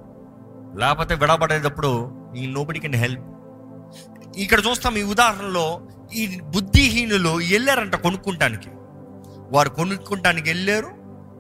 లేకపోతే 0.81 1.15
విడబడేటప్పుడు 1.15 2.13
ఈ 2.37 2.47
నోబడి 2.47 2.81
కెన్ 2.81 2.95
హెల్ప్ 2.95 3.21
ఇక్కడ 4.37 4.63
చూస్తాం 4.71 4.97
ఈ 4.97 5.03
ఉదాహరణలో 5.03 5.83
ఈ 6.15 6.41
బుద్ధిహీనులు 6.43 7.29
వెళ్ళారంట 7.29 7.97
కొనుక్కుంటానికి. 7.97 8.69
వారు 9.53 9.69
కొనుక్కుంటానికి 9.69 10.51
వెళ్ళారు. 10.51 10.91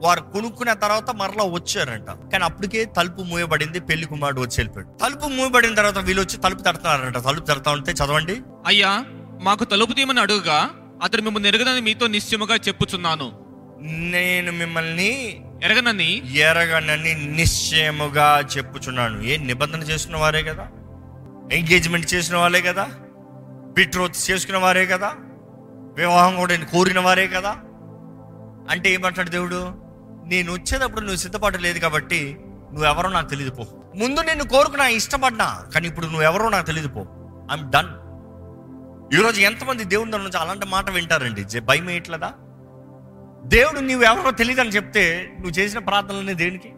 వారు 0.02 0.21
కొనుక్కున్న 0.21 0.73
తర్వాత 0.73 1.11
మరలా 1.11 1.45
వచ్చారంట. 1.45 2.04
కానీ 2.04 2.45
అప్పటికే 2.45 2.85
తలుపు 2.85 3.23
మూయబడింది 3.23 3.81
పెళ్ళి 3.81 4.07
కుమారుడు 4.07 4.40
వచ్చి 4.40 4.54
వెళ్ళిపోయాడు. 4.59 4.99
తలుపు 5.04 5.26
మూయబడిన 5.26 5.75
తర్వాత 5.75 5.99
వీళ్ళు 5.99 6.23
వచ్చి 6.23 6.37
తలుపు 6.37 6.62
తడుతున్నారంట. 6.62 7.16
తలుపు 7.16 7.47
తడతా 7.47 7.73
ఉంటే 7.73 7.92
చదవండి. 7.92 8.40
అయ్యా 8.66 9.04
మాకు 9.42 9.64
తలుపు 9.64 9.92
తీయమని 9.92 10.21
అడుగుగా 10.21 10.71
అతడు 11.02 11.23
మిమ్మల్ని 11.23 11.49
ఎరగదని 11.49 11.81
మీతో 11.81 12.07
నిశ్చయముగా 12.07 12.54
చెప్పుచున్నాను. 12.54 13.33
నేను 13.81 14.52
మిమ్మల్ని 14.52 15.45
ఎరగనని? 15.62 16.33
ఎరగనని 16.35 17.14
నిశ్చయముగా 17.14 18.49
చెప్పుచున్నాను. 18.57 19.23
ఏ 19.23 19.37
నిబంధన 19.37 19.78
చేసుకున్న 19.78 20.16
వారే 20.16 20.42
కదా? 20.42 20.69
ఎంగేజ్మెంట్ 21.52 22.14
చేసిన 22.14 22.37
వాళ్ళే 22.37 22.62
కదా? 22.62 22.88
బిట్రోత్ 23.75 24.31
చేసుకున్న 24.31 24.59
వారే 24.59 24.87
కదా? 24.87 25.12
వివాహం 25.97 26.37
కూడా 26.37 26.57
కోరిన 26.57 27.00
వారే 27.00 27.26
కదా? 27.26 27.50
అంటే 28.71 28.90
ఏమంటాడు 28.90 29.31
దేవుడు? 29.31 29.75
నేను 30.25 30.52
వచ్చేటప్పుడు 30.52 31.00
నువ్వు 31.00 31.16
సిద్ధపాటు 31.16 31.59
లేదు 31.59 31.78
కాబట్టి 31.78 32.37
నువ్వెవరో 32.73 33.09
నాకు 33.09 33.31
తెలియదు 33.31 33.50
పో. 33.50 33.66
ముందు 33.97 34.21
నేను 34.21 34.45
కోరుకున్నా 34.45 34.88
ఇష్టపడ్డా 34.88 35.64
కానీ 35.75 35.88
ఇప్పుడు 35.88 36.07
నువ్వెవరో 36.07 36.49
నాకు 36.49 36.66
తెలియదు 36.66 36.88
పో. 36.88 37.00
ఐఎమ్ 37.52 37.71
డన్ 37.71 37.90
ఈరోజు 39.14 39.40
ఎంతమంది 39.40 39.85
దేవుని 39.85 40.11
దగ్గర 40.11 40.23
నుంచి 40.23 40.38
అలాంటి 40.38 40.66
మాట 40.66 40.90
వింటారండి? 40.90 41.61
భయం 41.61 41.87
వేయట్లేదా 41.87 42.33
దేవుడు 43.44 43.80
నువ్వు 43.80 44.04
ఎవరో 44.04 44.30
తెలియదని 44.30 44.68
చెప్తే 44.68 45.30
నువ్వు 45.34 45.50
చేసిన 45.50 45.78
ప్రార్థనలనే 45.78 46.34
దేనికి? 46.34 46.68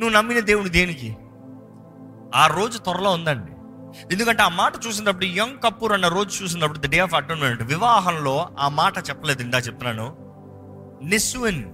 నువ్వు 0.00 0.08
నమ్మిన 0.08 0.40
దేవుడు 0.40 0.68
దేనికి? 0.68 1.16
ఆ 2.34 2.46
రోజు 2.46 2.78
త్వరలో 2.78 3.10
ఉందండి. 3.10 3.52
ఎందుకంటే 4.12 4.42
ఆ 4.42 4.48
మాట 4.48 4.72
చూసినప్పుడు 4.86 5.24
యంగ్ 5.24 5.62
కపూర్ 5.64 5.92
అన్న 5.92 6.08
రోజు 6.08 6.42
చూసినప్పుడు 6.42 6.78
ద 6.78 6.90
డే 6.90 6.98
ఆఫ్ 6.98 7.14
అటోన్మెంట్ 7.14 7.62
వివాహంలో 7.62 8.48
ఆ 8.58 8.68
మాట 8.68 8.98
చెప్పలేదు 8.98 9.42
ఇందా 9.42 9.58
చెప్తున్నాను. 9.58 10.16
నిస్సుయిన్ 11.04 11.64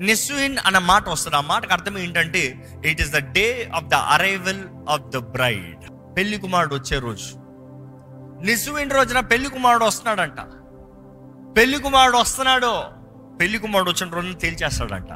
నిస్సుయిన్ 0.00 0.56
అన్న 0.66 0.78
మాట 0.78 1.08
వస్తుంది. 1.08 1.36
ఆ 1.36 1.40
మాటకు 1.40 1.72
అర్థం 1.72 1.98
ఏంటంటే 1.98 2.66
it 2.84 3.00
is 3.00 3.12
the 3.12 3.18
day 3.18 3.70
of 3.74 3.84
the 3.84 3.94
arrival 3.94 4.90
of 4.90 5.02
the 5.02 5.16
bride 5.16 5.90
పెళ్ళి 6.16 6.38
కుమారుడు 6.38 6.74
వచ్చే 6.74 6.98
రోజు. 6.98 7.36
నిస్సుయిన్ 8.44 8.90
రోజున 8.90 9.20
పెళ్ళి 9.20 9.50
కుమారుడు 9.50 9.84
వస్తున్నాడంట. 9.84 10.40
పెళ్ళి 11.56 11.78
కుమారుడు 11.78 12.16
వస్తున్నాడు. 12.16 13.01
పెళ్ళి 13.42 13.58
కుమారుడు 13.58 13.90
వచ్చిన 13.90 14.10
రోజున 14.10 14.32
తేల్చేస్తాడంట. 14.32 15.12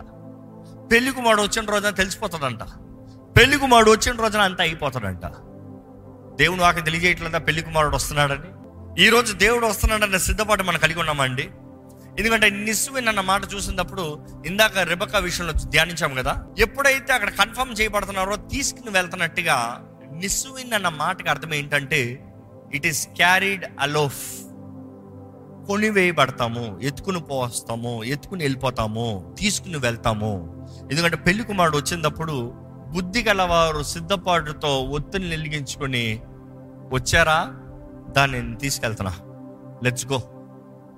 పెళ్ళి 0.92 1.12
కుమారుడు 1.12 1.42
వచ్చిన 1.42 1.64
రోజున 1.64 1.90
తెలిసిపోతుందంట 1.90 2.62
పెళ్ళి 3.38 3.58
కుమారుడు 3.58 3.90
వచ్చిన 3.90 4.16
రోజున 4.16 4.40
అంతా 4.40 4.62
అయిపోతాడంట. 4.62 5.26
దేవుడు 6.36 6.60
వాకి 6.60 6.82
తెలియజేయట్లేదా? 6.82 7.38
పెళ్ళి 7.38 7.62
కుమారుడు 7.62 7.96
వస్తున్నాడని? 7.96 8.50
ఈరోజు 9.02 9.32
దేవుడు 9.32 9.66
వస్తున్నాడన్న 9.66 10.16
సిద్ధపాటు 10.16 10.62
మనం 10.62 10.78
కలిగి 10.78 10.98
ఉన్నామండి 10.98 11.50
ఎందుకంటే 12.18 12.50
నిస్సువిన్ 12.50 13.08
అన్న 13.08 13.20
మాట 13.20 13.42
చూసినప్పుడు 13.54 14.26
ఇందాక 14.46 14.78
రిబక 14.78 15.16
విషయంలో 15.16 15.52
ధ్యానించాం 15.52 16.14
కదా 16.14 16.42
ఎప్పుడైతే 16.58 17.12
అక్కడ 17.12 17.30
కన్ఫర్మ్ 17.30 17.80
చేయబడుతున్నారో 17.80 18.36
తీసుకుని 18.36 18.90
వెళ్తున్నట్టుగా 18.90 19.84
నిస్సువిన్ 20.12 20.72
అన్న 20.72 20.88
మాటకి 20.88 21.28
అర్థం 21.28 21.54
ఏంటంటే 21.54 22.24
ఇట్ 22.74 22.86
ఈస్ 22.86 23.08
క్యారీడ్ 23.08 23.64
అలోఫ్ 23.80 24.45
కొనివేయబడతాము 25.68 26.64
ఎత్తుకుని 26.82 27.20
పోస్తాము 27.20 27.92
ఎత్తుకుని 28.04 28.42
వెళ్ళిపోతాము 28.44 29.06
తీసుకుని 29.38 29.78
వెళ్తాము. 29.78 30.32
ఎందుకంటే 30.92 31.16
పెళ్ళి 31.16 31.44
కుమారుడు 31.44 31.76
వచ్చినప్పుడు 31.76 32.36
బుద్ధి 32.94 33.22
గలవారు 33.22 33.82
సిద్ధపాటుతో 33.82 34.70
ఒత్తిడిని 34.96 35.30
వెలిగించుకొని 35.30 36.04
వచ్చారా? 36.92 37.38
దాన్ని 38.16 38.40
నేను 38.40 38.56
తీసుకెళ్తున్నా. 38.56 39.14
Let's 39.84 40.06
go 40.06 40.18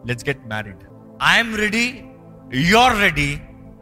let's 0.06 0.28
get 0.28 0.42
married 0.46 0.82
I'm 1.28 1.54
ready 1.56 1.86
are 2.82 2.96
ready 3.00 3.28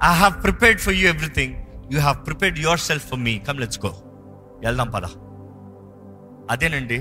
I 0.05 0.13
have 0.15 0.43
prepared 0.43 0.81
for 0.81 0.95
you 0.95 1.09
everything 1.09 1.55
you 1.93 1.99
have 2.01 2.27
prepared 2.27 2.59
yourself 2.89 3.07
for 3.07 3.19
me 3.19 3.39
come 3.39 3.61
let's 3.61 3.81
go 3.87 3.93
వెళ్దాం 4.65 4.91
పద. 4.91 5.07
అదేనండి. 6.51 6.99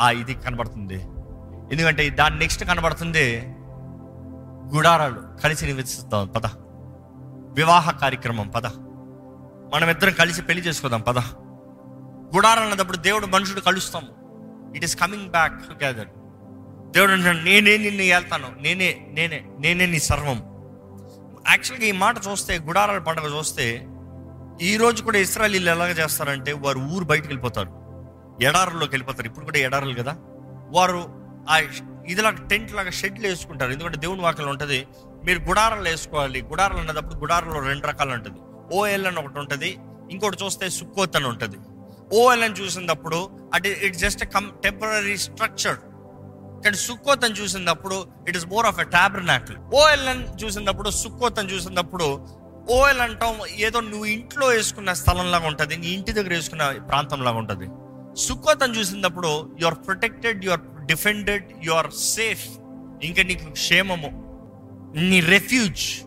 ఆ 0.00 0.10
ఇది 0.10 0.34
కనబడుతుంది. 0.34 0.98
ఎందుకంటే 1.72 2.10
దాని 2.10 2.38
నెక్స్ట్ 2.38 2.64
కనబడుతుంది 2.64 3.54
గుడారాలు 4.74 5.42
కలిసి 5.42 5.66
నివసిస్తాం. 5.66 6.26
పద. 6.26 6.46
వివాహ 7.54 7.90
కార్యక్రమం 7.90 8.48
పద. 8.48 8.66
మనం 9.74 9.90
ఇద్దరం 9.90 10.12
కలిసి 10.12 10.42
పెళ్ళి 10.42 10.66
చేసుకుందాం 10.66 11.00
పద. 11.00 11.18
గుడారం 12.36 12.62
అన్నప్పుడు 12.62 12.96
దేవుడు 12.96 13.26
మనుషుడు 13.26 13.60
కలుస్తాము. 13.60 14.26
It 14.76 14.84
is 14.84 14.96
coming 14.96 15.30
back 15.30 15.66
together 15.66 16.08
దేవుడు 16.90 17.12
అంటున్నాడు 17.12 17.38
నేనే 17.38 17.76
నిన్ను 17.76 18.02
వెళ్తాను 18.02 18.48
నేనే 18.60 19.06
నేనే 19.12 19.46
నేనే 19.58 19.86
నీ 19.86 19.98
సర్వం. 19.98 20.36
యాక్చువల్గా 21.48 21.86
ఈ 21.86 21.92
మాట 21.92 22.16
చూస్తే 22.32 22.58
గుడారాల 22.58 22.98
పండుగ 22.98 23.38
చూస్తే 23.38 23.86
ఈ 24.62 24.76
రోజు 24.76 25.02
కూడా 25.02 25.18
ఇస్రాయలీలు 25.18 25.70
ఎలాగ 25.70 25.88
చేస్తారంటే 25.88 26.52
వారు 26.52 26.78
ఊరు 26.78 27.04
బయటకు 27.04 27.26
వెళ్ళిపోతారు. 27.26 27.68
ఎడారుల్లోకి 28.42 28.92
వెళ్ళిపోతారు. 28.92 29.26
ఇప్పుడు 29.26 29.44
కూడా 29.44 29.58
ఎడారులు 29.58 29.94
కదా. 29.94 30.16
వారు 30.70 31.15
ఆ 31.52 31.56
ఇదిలాగా 32.12 32.40
టెంట్ 32.50 32.72
లాగా 32.78 32.92
షెడ్లు 33.00 33.26
వేసుకుంటారు. 33.30 33.70
ఎందుకంటే 33.74 33.98
దేవుని 34.04 34.22
వాకలు 34.26 34.50
ఉంటుంది 34.54 34.78
మీరు 35.26 35.40
గుడారాలు 35.48 35.88
వేసుకోవాలి. 35.92 36.40
గుడారాలు 36.50 36.80
అన్నప్పుడు 36.82 37.16
గుడారంలో 37.22 37.60
రెండు 37.70 37.86
రకాలు 37.90 38.12
ఉంటుంది. 38.18 38.40
ఓఎల్ 38.78 39.06
అని 39.10 39.18
ఒకటి 39.22 39.38
ఉంటుంది 39.42 39.70
ఇంకోటి 40.14 40.38
చూస్తే 40.42 40.66
సుక్కోత్ 40.78 41.16
అని 41.18 41.28
ఉంటుంది. 41.32 41.58
ఓఎల్ 42.20 42.44
అని 42.46 42.56
చూసినప్పుడు 42.62 43.18
at 43.56 43.66
it 43.86 43.98
just 44.04 44.22
come 44.34 44.48
temporary 44.64 45.16
structure 45.26 45.78
కానీ 46.64 46.78
సుక్కోత్ 46.86 47.24
అని 47.26 47.36
చూసినప్పుడు 47.40 47.96
it 48.28 48.36
is 48.40 48.46
more 48.52 48.66
of 48.70 48.78
a 48.84 48.86
tabernacle 48.96 49.56
ఓఎల్ఎన్ 49.80 50.22
చూసినప్పుడు 50.42 50.90
సుక్కోత్ 51.02 51.38
అని 51.40 51.50
చూసినప్పుడు 51.54 52.06
ఓఎల్ 52.76 53.02
అంటాం 53.06 53.34
ఏదో 53.66 53.78
నువ్వు 53.90 54.06
ఇంట్లో 54.14 54.46
వేసుకున్న 54.54 54.92
స్థలంలాగా 55.02 55.46
ఉంటుంది 55.52 55.74
నీ 55.82 55.88
ఇంటి 55.96 56.14
దగ్గర 56.18 56.32
వేసుకున్న 56.38 56.64
ప్రాంతంలాగా 56.90 57.38
ఉంటుంది. 57.42 57.66
సుక్కోత్ 58.24 58.64
అని 58.66 58.74
చూసినప్పుడు 58.78 59.30
you 59.60 59.66
are 59.70 59.78
protected 59.86 60.40
you 60.46 60.52
are 60.56 60.64
defended 60.86 61.52
you 61.64 61.72
are 61.72 61.90
safe 61.90 62.48
ఇంకా 63.02 63.22
నీకు 63.22 63.50
క్షేమము. 63.50 64.26
నీ 64.96 65.20
రెఫ్యూజ్ 65.20 66.02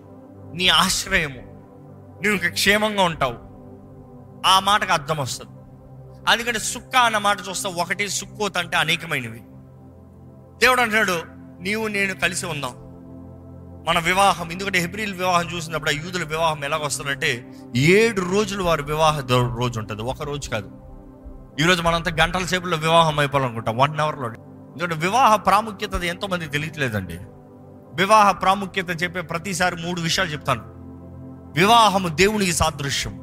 నీ 0.57 0.67
ఆశ్రయము. 0.67 1.41
నువ్వు 2.13 2.31
ఇంకా 2.31 2.49
క్షేమంగా 2.49 3.03
ఉంటావు. 3.03 3.49
ఆ 4.47 4.59
మాటకు 4.59 4.93
అర్థం 4.93 5.17
వస్తుంది. 5.17 5.51
అందుకంటే 6.31 6.59
సుక్క 6.59 6.97
అన్న 6.97 7.17
మాట 7.17 7.37
చూస్తే 7.49 7.69
ఒకటి 7.69 8.09
సుక్కోత్ 8.09 8.57
అంటే 8.57 8.77
అనేకమైనవి. 8.77 9.39
దేవుడు 10.59 10.81
అంటున్నాడు 10.81 11.21
నీవు 11.61 11.87
నేను 11.87 12.13
కలిసి 12.13 12.45
ఉందాం. 12.45 12.71
మన 13.87 13.99
వివాహం 13.99 14.51
ఎందుకంటే 14.51 14.79
హెబ్రిల్ 14.79 15.13
వివాహం 15.13 15.55
చూసినప్పుడు 15.55 15.89
ఆ 15.89 15.93
యూదుల 15.93 16.23
వివాహం 16.23 16.63
ఎలాగ 16.63 16.85
వస్తుందంటే 16.85 17.51
ఏడు 17.75 18.21
రోజులు 18.21 18.63
వారి 18.63 18.83
వివాహ 18.83 19.19
దో- 19.19 19.55
రోజు 19.55 19.79
ఉంటుంది. 19.79 20.01
ఒక 20.01 20.21
రోజు 20.21 20.49
కాదు. 20.49 20.71
ఈరోజు 21.61 21.81
మనంతా 21.81 22.11
గంటల 22.21 22.45
సేపులో 22.45 22.77
వివాహం 22.77 23.19
అయిపోవాలనుకుంటాం. 23.19 23.77
వన్ 23.77 23.99
అవర్లో 23.99 24.48
ఎందుకంటే 24.69 24.95
వివాహ 24.95 25.35
ప్రాముఖ్యత 25.35 25.95
ఎంతోమంది 25.95 26.47
తెలియట్లేదండి. 26.47 27.19
వివాహ 27.93 28.31
ప్రాముఖ్యత 28.31 29.03
చెప్పే 29.03 29.21
ప్రతిసారి 29.21 29.75
మూడు 29.75 30.01
విషయాలు 30.01 30.29
చెప్తాను. 30.29 30.61
వివాహము 31.59 32.07
దేవునికి 32.07 32.53
సాదృశ్యం. 32.53 33.17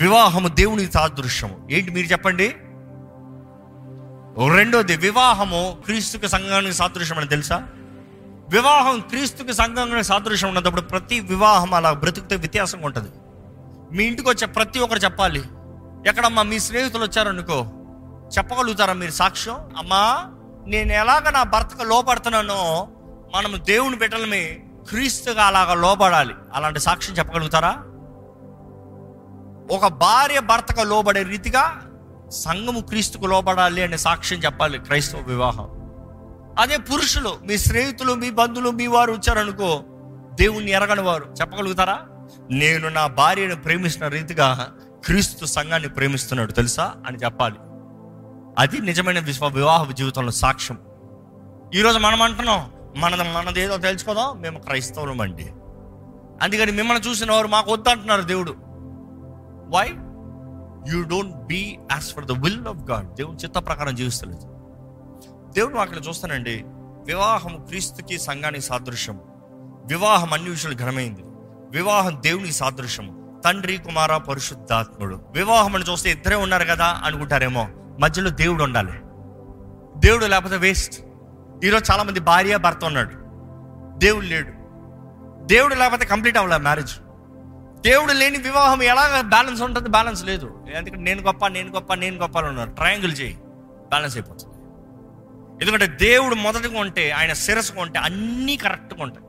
వివాహము 0.00 0.48
దేవునికి 0.48 0.92
సాదృశ్యం. 0.92 1.68
ఏంటి 1.70 1.90
మీరు 1.90 2.06
చెప్పండి? 2.06 2.56
రెండోది 4.56 4.96
వివాహము 4.96 5.76
క్రీస్తుకి 5.84 6.28
సంఘానికి 6.28 6.72
సాదృశ్యం 6.72 7.18
అని 7.18 7.28
తెలుసా? 7.28 7.68
వివాహం 8.50 9.00
క్రీస్తుకి 9.00 9.52
సంఘానికి 9.52 10.02
సాదృశ్యం 10.02 10.48
ఉన్నప్పుడు 10.48 10.80
ప్రతి 10.80 11.20
వివాహం 11.20 11.74
అలా 11.74 11.92
బ్రతుకుతే 11.92 12.36
వ్యత్యాసంగా 12.36 12.86
ఉంటుంది. 12.86 13.08
మీ 13.96 14.04
ఇంటికి 14.04 14.28
వచ్చే 14.28 14.46
ప్రతి 14.46 14.78
ఒక్కరు 14.78 14.98
చెప్పాలి. 14.98 15.44
ఎక్కడమ్మా 16.06 16.42
మీ 16.42 16.58
స్నేహితులు 16.58 17.02
వచ్చారనుకో 17.02 17.66
చెప్పగలుగుతారా 18.38 18.92
మీరు 18.92 19.10
సాక్ష్యం? 19.10 19.54
అమ్మా 19.54 20.30
నేను 20.66 20.92
ఎలాగ 20.92 21.30
నా 21.30 21.42
భర్తకు 21.42 21.82
లోపడుతున్నానో 21.82 22.88
మనము 23.34 23.56
దేవుని 23.56 23.96
బిడ్డలమే 23.96 24.62
క్రీస్తుగా 24.88 25.44
అలాగ 25.44 25.74
లోబడాలి. 25.74 26.34
అలాంటి 26.54 26.80
సాక్ష్యం 26.80 27.16
చెప్పగలుగుతారా? 27.16 27.70
ఒక 29.70 29.86
భార్య 29.86 30.40
భర్తకు 30.40 30.80
లోబడే 30.80 31.22
రీతిగా 31.22 31.82
సంఘము 32.28 32.80
క్రీస్తుకు 32.80 33.26
లోబడాలి 33.26 33.82
అనే 33.82 33.96
సాక్ష్యం 33.96 34.38
చెప్పాలి 34.38 34.78
క్రైస్తవ 34.78 35.20
వివాహం. 35.20 35.68
అదే 36.58 36.76
పురుషులు 36.76 37.36
మీ 37.46 37.58
స్నేహితులు 37.58 38.14
మీ 38.14 38.30
బంధువులు 38.30 38.70
మీ 38.70 38.86
వారు 38.86 39.12
వచ్చారనుకో 39.12 39.82
దేవుణ్ణి 40.34 40.70
ఎరగని 40.70 41.00
వారు 41.00 41.34
చెప్పగలుగుతారా? 41.40 42.00
నేను 42.50 42.88
నా 42.88 43.06
భార్యను 43.06 43.56
ప్రేమిస్తున్న 43.56 44.08
రీతిగా 44.08 44.74
క్రీస్తు 45.04 45.44
సంఘాన్ని 45.44 45.88
ప్రేమిస్తున్నాడు 45.88 46.52
తెలుసా? 46.52 46.94
అని 47.06 47.16
చెప్పాలి. 47.16 47.56
అది 48.58 48.80
నిజమైన 48.80 49.18
విశ్వ 49.18 49.46
వివాహ 49.46 49.92
జీవితంలో 49.92 50.32
సాక్ష్యం. 50.32 50.78
ఈరోజు 51.74 51.98
మనం 51.98 52.22
అంటున్నాం 52.22 52.70
మనది 52.96 53.22
మనదేదో 53.22 53.76
తెలుసుకోదాం 53.76 54.40
మేము 54.40 54.58
క్రైస్తవులం 54.58 55.20
అండి. 55.20 55.52
అందుకని 56.42 56.72
మిమ్మల్ని 56.72 57.10
చూసిన 57.10 57.32
వారు 57.32 57.48
మాకు 57.48 57.72
వద్దంటున్నారు 57.72 58.22
దేవుడు. 58.22 58.54
Why 59.76 59.88
you 60.92 61.02
don't 61.02 61.36
be 61.36 61.78
as 61.92 62.04
for 62.04 62.24
the 62.24 62.32
will 62.32 62.66
of 62.66 62.90
God 62.90 63.14
దేవుని 63.14 63.36
చిత్త 63.36 63.58
ప్రకారం 63.58 63.94
జీవిస్తలేదు. 63.94 64.40
దేవుడు 65.52 65.74
అక్కడ 65.74 65.96
చూస్తానండి 66.08 66.64
వివాహం 67.06 67.64
క్రీస్తుకి 67.68 68.18
సంఘానికి 68.18 68.64
సాదృశ్యం. 68.64 69.20
వివాహం 69.86 70.32
అన్ని 70.32 70.50
విషయాలు 70.50 70.76
ఘనమైంది. 70.76 71.20
వివాహం 71.70 72.22
దేవునికి 72.22 72.52
సాదృశ్యం. 72.52 73.40
తండ్రి 73.44 73.76
కుమార 73.76 74.16
పరిశుద్ధాత్ముడు. 74.16 75.20
వివాహం 75.30 75.74
అని 75.74 75.84
చూస్తే 75.84 76.10
ఇద్దరే 76.10 76.36
ఉన్నారు 76.36 76.64
కదా 76.64 77.00
అనుకుంటారేమో. 77.04 77.68
మధ్యలో 78.00 78.30
దేవుడు 78.30 78.64
ఉండాలి. 78.64 78.92
దేవుడు 79.96 80.26
లేకపోతే 80.26 80.56
వేస్ట్ 80.56 81.00
ఈరోజు 81.64 81.92
చాలామంది 81.92 82.20
భార్య 82.20 82.56
భర్త 82.56 82.84
ఉన్నాడు. 82.84 83.10
దేవుడు 83.98 84.26
లేడు. 84.26 84.48
దేవుడు 85.46 85.74
లేకపోతే 85.74 86.06
కంప్లీట్ 86.06 86.38
అవ్వలే 86.38 86.56
మ్యారేజ్ 86.56 86.92
దేవుడు 87.80 88.12
లేని 88.12 88.38
వివాహం 88.38 88.82
ఎలా 88.82 89.20
బ్యాలెన్స్ 89.20 89.62
ఉంటుంది? 89.62 89.88
బ్యాలెన్స్ 89.88 90.24
లేదు. 90.24 90.64
ఎందుకంటే 90.74 91.02
నేను 91.02 91.22
గొప్ప 91.22 91.46
నేను 91.46 91.72
గొప్ప 91.72 91.94
నేను 91.94 92.16
గొప్ప 92.16 92.38
అని 92.38 92.48
ఉన్నారు. 92.48 92.70
ట్రయాంగిల్ 92.70 93.20
చేయి. 93.20 93.38
బ్యాలెన్స్ 93.88 94.16
అయిపోతుంది. 94.16 94.54
ఎందుకంటే 95.62 95.86
దేవుడు 95.86 96.34
మొదటగా 96.34 96.80
ఉంటే 96.80 97.10
ఆయన 97.10 97.32
శిరస్సుగా 97.32 97.82
ఉంటే 97.82 97.98
అన్నీ 97.98 98.56
కరెక్ట్గా 98.56 99.02
ఉంటాయి. 99.02 99.26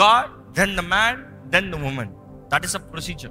God 0.00 0.52
then 0.52 0.76
the 0.76 0.80
man 0.80 1.50
then 1.50 1.72
the 1.72 1.74
woman 1.74 2.10
that 2.54 2.64
is 2.64 2.76
a 2.76 2.78
procedure 2.78 3.30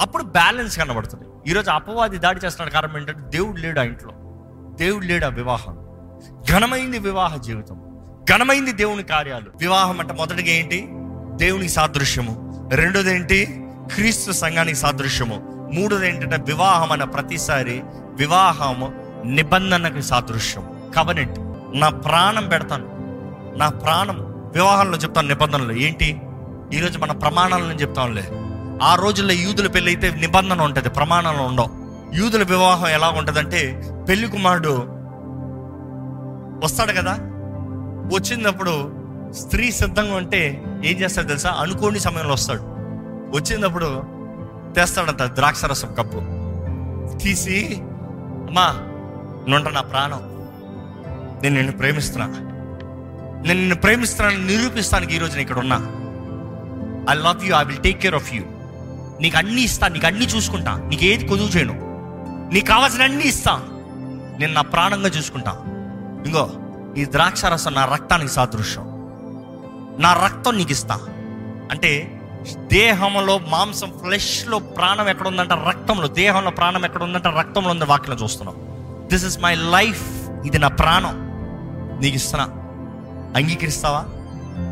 అప్పుడు 0.00 0.22
బ్యాలెన్స్ 0.22 0.78
కనబడుతుంది. 0.78 1.50
ఈరోజు 1.50 1.70
అపవాది 1.70 2.18
దాడి 2.18 2.40
చేస్తున్న 2.44 2.70
కారణం 2.70 2.96
ఏంటంటే 2.96 3.20
దేవుడు 3.20 3.60
లేడు 3.60 3.80
ఆ 3.80 3.82
ఇంట్లో. 3.82 4.10
దేవుడు 4.78 5.04
లేడు 5.04 5.24
ఆ 5.24 5.28
వివాహం. 5.28 5.78
ఘనమైంది 6.50 6.98
వివాహ 6.98 7.36
జీవితం. 7.36 7.80
ఘనమైంది 8.30 8.72
దేవుని 8.72 9.02
కార్యాలు. 9.02 9.50
వివాహం 9.56 10.00
అంటే 10.00 10.14
మొదటిగా 10.14 10.48
ఏంటి? 10.48 10.88
దేవునికి 11.44 11.68
సాదృశ్యము. 11.68 12.68
రెండోది 12.74 13.14
ఏంటి? 13.14 13.64
క్రీస్తు 13.94 14.32
సంఘానికి 14.32 14.78
సాదృశ్యము. 14.78 15.70
మూడోది 15.74 16.08
ఏంటంటే 16.08 16.36
వివాహం 16.42 16.92
అన్న 16.92 17.04
ప్రతిసారి 17.04 17.82
వివాహము 18.14 18.92
నిబంధనకి 19.24 20.02
సాదృశ్యం. 20.02 20.92
కవనెంట్. 20.96 21.38
నా 21.80 21.88
ప్రాణం 21.88 22.48
పెడతాను. 22.48 22.88
నా 23.58 23.68
ప్రాణం. 23.68 24.50
వివాహంలో 24.54 24.98
చెప్తాను 24.98 25.28
నిబంధనలు. 25.28 25.72
ఏంటి? 25.72 26.20
ఈరోజు 26.72 26.98
మన 26.98 27.12
ప్రమాణాలను 27.12 27.72
చెప్తాంలే 27.72 28.30
ఆ 28.82 28.94
రోజుల్లో 28.94 29.34
యూదుల 29.34 29.66
పెళ్ళి 29.66 29.90
అయితే 29.90 30.20
నిబంధన 30.20 30.62
ఉంటుంది 30.62 30.88
ప్రమాణాలు 30.88 31.38
ఉండవు. 31.38 31.70
యూదుల 32.14 32.42
వివాహం 32.42 32.88
ఎలా 32.88 33.08
ఉంటుందంటే 33.08 33.82
పెళ్ళి 34.08 34.28
కుమారుడు 34.28 34.86
వస్తాడు 36.64 36.92
కదా 36.92 37.12
వచ్చినప్పుడు 38.16 38.92
స్త్రీ 39.32 39.72
సిద్ధంగా 39.72 40.16
ఉంటే 40.16 40.64
ఏం 40.84 41.00
చేస్తాడు 41.00 41.26
తెలుసా? 41.26 41.50
అనుకోని 41.50 42.00
సమయంలో 42.00 42.32
వస్తాడు. 42.32 42.62
వచ్చినప్పుడు 43.36 44.02
తెస్తాడంట 44.76 45.22
ద్రాక్షరసం 45.22 45.94
కప్పు. 45.94 46.18
తీసి 47.18 47.76
అమ్మా 47.80 48.74
నుంట 49.50 49.68
నా 49.68 49.80
ప్రాణం. 49.80 50.20
నేను 51.42 51.54
నిన్ను 51.54 51.72
ప్రేమిస్తున్నా. 51.72 52.26
నేను 52.26 53.58
నిన్ను 53.58 53.74
ప్రేమిస్తున్నాను 53.74 54.46
నిరూపిస్తానికి 54.46 55.14
ఈరోజు 55.14 55.30
నేను 55.30 55.42
ఇక్కడ 55.42 55.58
ఉన్నా 55.58 55.76
I 57.12 57.14
love 57.14 57.44
you 57.44 57.56
I 57.56 57.64
will 57.64 57.78
take 57.78 58.00
care 58.00 58.14
of 58.14 58.34
you 58.34 58.42
నీకు 59.20 59.38
అన్ని 59.38 59.62
ఇస్తా 59.62 59.88
నీకు 59.88 60.06
అన్ని 60.06 60.26
చూసుకుంటా. 60.26 60.76
నీకు 60.76 61.04
ఏది 61.04 61.26
కొదువు 61.26 61.48
చేయను. 61.48 61.72
నీకు 62.52 62.66
కావాల్సిన 62.66 63.02
అన్ని 63.02 63.28
ఇస్తా. 63.28 63.62
నేను 64.40 64.52
నా 64.52 64.60
ప్రాణంగా 64.60 65.08
చూసుకుంటా. 65.08 65.56
ఇంకో 66.26 66.50
ఈ 66.96 67.04
ద్రాక్ష 67.04 67.44
రసం 67.44 67.74
నా 67.74 67.84
రక్తానికి 67.84 68.32
సాదృశ్యం. 68.32 68.84
నా 69.98 70.12
రక్తం 70.24 70.56
నీకు 70.56 70.72
ఇస్తా 70.72 70.94
అంటే 71.70 72.16
దేహంలో 72.56 73.38
మాంసం 73.38 73.92
ఫ్లెష్లో 74.04 74.58
ప్రాణం 74.58 75.08
ఎక్కడ 75.08 75.28
ఉందంటే 75.28 75.54
రక్తంలో 75.68 76.08
దేహంలో 76.08 76.50
ప్రాణం 76.50 76.84
ఎక్కడ 76.84 77.02
ఉందంటే 77.02 77.30
రక్తంలో 77.38 77.70
ఉంది 77.70 77.84
వాక్యం 77.84 78.16
చూస్తున్నాం. 78.22 78.56
దిస్ 79.08 79.24
ఇస్ 79.24 79.40
మై 79.40 79.54
లైఫ్ 79.54 80.30
ఇది 80.46 80.58
నా 80.58 80.68
ప్రాణం. 80.68 81.30
నీకు 82.00 82.16
ఇస్తున్నా 82.16 82.46
అంగీకరిస్తావా? 83.36 84.04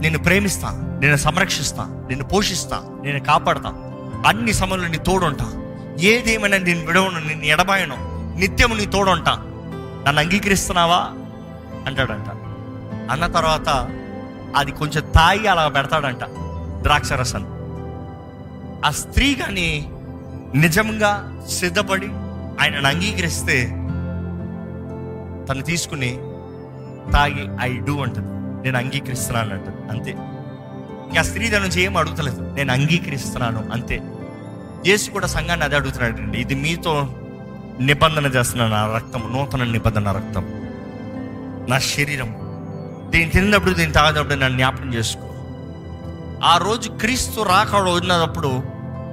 నిన్ను 0.00 0.18
ప్రేమిస్తా. 0.18 0.68
నేను 1.00 1.16
సంరక్షిస్తా. 1.16 1.84
నిన్ను 2.08 2.24
పోషిస్తా. 2.24 2.82
నేను 3.02 3.20
కాపాడతా. 3.20 3.87
అన్ని 4.26 4.52
సమయంలో 4.52 4.88
నీ 4.88 4.98
తోడుంటా. 4.98 5.52
ఏదేమైనా 6.00 6.56
నేను 6.56 6.86
విడవను 6.86 7.28
నిన్ను 7.28 7.44
ఎడబాయను 7.44 7.96
నిత్యము 8.38 8.74
నీ 8.74 8.86
తోడుంటా. 8.86 9.32
నన్ను 10.06 10.22
అంగీకరిస్తున్నావా? 10.22 10.96
అంటాడంట. 11.86 12.28
అన్న 13.10 13.26
తర్వాత 13.26 13.88
అది 14.56 14.72
కొంచెం 14.72 15.12
తాగి 15.14 15.46
అలా 15.46 15.68
పెడతాడంట 15.68 16.24
ద్రాక్షరసం. 16.82 17.46
ఆ 18.84 18.90
స్త్రీ 18.90 19.34
కానీ 19.34 19.90
నిజంగా 20.54 21.42
సిద్ధపడి 21.50 22.06
ఆయనను 22.60 22.88
అంగీకరిస్తే 22.88 23.66
తను 25.48 25.62
తీసుకుని 25.62 26.16
తాగి 27.12 27.48
ఐ 27.60 27.78
డూ 27.78 28.02
అంటది. 28.02 28.26
నేను 28.64 28.78
అంగీకరిస్తున్నాను 28.78 29.54
అంటది. 29.54 29.90
అంతే. 29.90 30.16
ఇంకా 31.08 31.22
స్త్రీ 31.22 31.48
దాని 31.48 31.64
నుంచి 31.64 31.82
ఏం 31.82 31.96
అడుగుతలేదు. 31.96 32.54
నేను 32.54 32.72
అంగీకరిస్తున్నాను 32.72 33.72
అంతే. 33.72 34.02
యేసు 34.86 35.10
కూడా 35.10 35.26
సంఘాన్ని 35.26 35.64
అదే 35.66 35.76
అడుగుతున్నాడు 35.76 36.20
అండి 36.20 36.38
ఇది 36.38 36.54
మీతో 36.54 37.08
నిబంధన 37.80 38.26
చేస్తున్నాను 38.26 38.72
నా 38.72 38.94
రక్తం 38.94 39.32
నూతన 39.32 39.64
నిబంధన 39.64 40.10
రక్తం. 40.10 40.44
నా 41.68 41.78
శరీరం. 41.78 42.36
దీన్ని 43.10 43.30
తిన్నప్పుడు 43.30 43.70
దీన్ని 43.70 43.92
తాగినప్పుడు 43.92 44.34
నన్ను 44.34 44.58
జ్ఞాపకం 44.58 44.94
చేసుకో. 44.94 45.24
ఆ 46.44 46.56
రోజు 46.56 46.90
క్రీస్తు 46.90 47.42
రాకడ 47.42 47.88
ఉన్నప్పుడు 47.88 48.62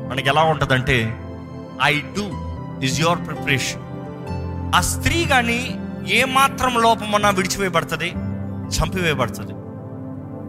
మనకి 0.10 0.30
ఎలా 0.30 0.44
ఉంటుందంటే 0.44 1.18
I 1.84 2.00
do 2.00 2.32
is 2.84 3.00
your 3.00 3.20
preparation. 3.28 3.82
ఆ 4.76 4.82
స్త్రీ 4.82 5.26
కానీ 5.26 5.80
ఏమాత్రం 6.08 6.82
లోపమన్నా 6.82 7.30
విడిచివేయబడుతుంది 7.30 8.10
చంపివేయబడుతుంది. 8.78 9.54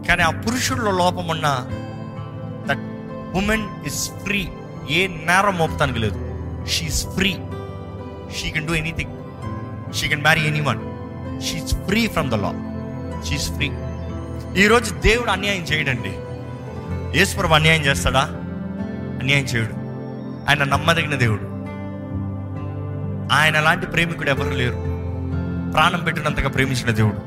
కానీ 0.05 0.21
ఆ 0.21 0.29
పురుషుల్లో 0.29 0.91
లోపం 0.91 1.27
ఉన్న 1.27 1.67
దట్ 2.69 2.83
ఉమెన్ 3.37 3.67
ఇస్ 3.85 4.11
ఫ్రీ 4.11 4.49
ఏ 4.89 5.07
నేరం 5.07 5.57
మోపుతానికి 5.57 5.99
లేదు. 5.99 6.23
She's 6.65 7.07
free 7.07 7.37
she 8.37 8.51
can 8.51 8.67
do 8.67 8.73
anything 8.73 9.13
she 9.93 10.07
can 10.07 10.21
marry 10.21 10.41
anyone 10.61 10.79
she's 11.41 11.75
free 11.75 12.07
from 12.07 12.31
the 12.31 12.33
law 12.33 12.53
she's 13.27 13.51
free 13.51 13.71
ఈరోజు 14.57 14.93
దేవుడు 14.93 15.31
అన్యాయం 15.31 15.61
చేయడండి. 15.61 16.13
యేసుప్రభు 17.19 17.53
అన్యాయం 17.53 17.81
చేస్తాడా? 17.81 18.19
అన్యాయం 19.21 19.43
చేయడు. 19.43 19.73
ఆయన 20.49 20.63
నమ్మదగిన 20.63 21.15
దేవుడు. 21.15 21.41
ఆయన 23.33 23.59
లాంటి 23.59 23.85
ప్రేమికుడు 23.85 24.29
ఎవరు 24.29 24.49
లేరు. 24.49 24.75
ప్రాణం 25.71 26.03
పెట్టినంతగా 26.03 26.49
ప్రేమించిన 26.49 26.89
దేవుడు. 26.91 27.17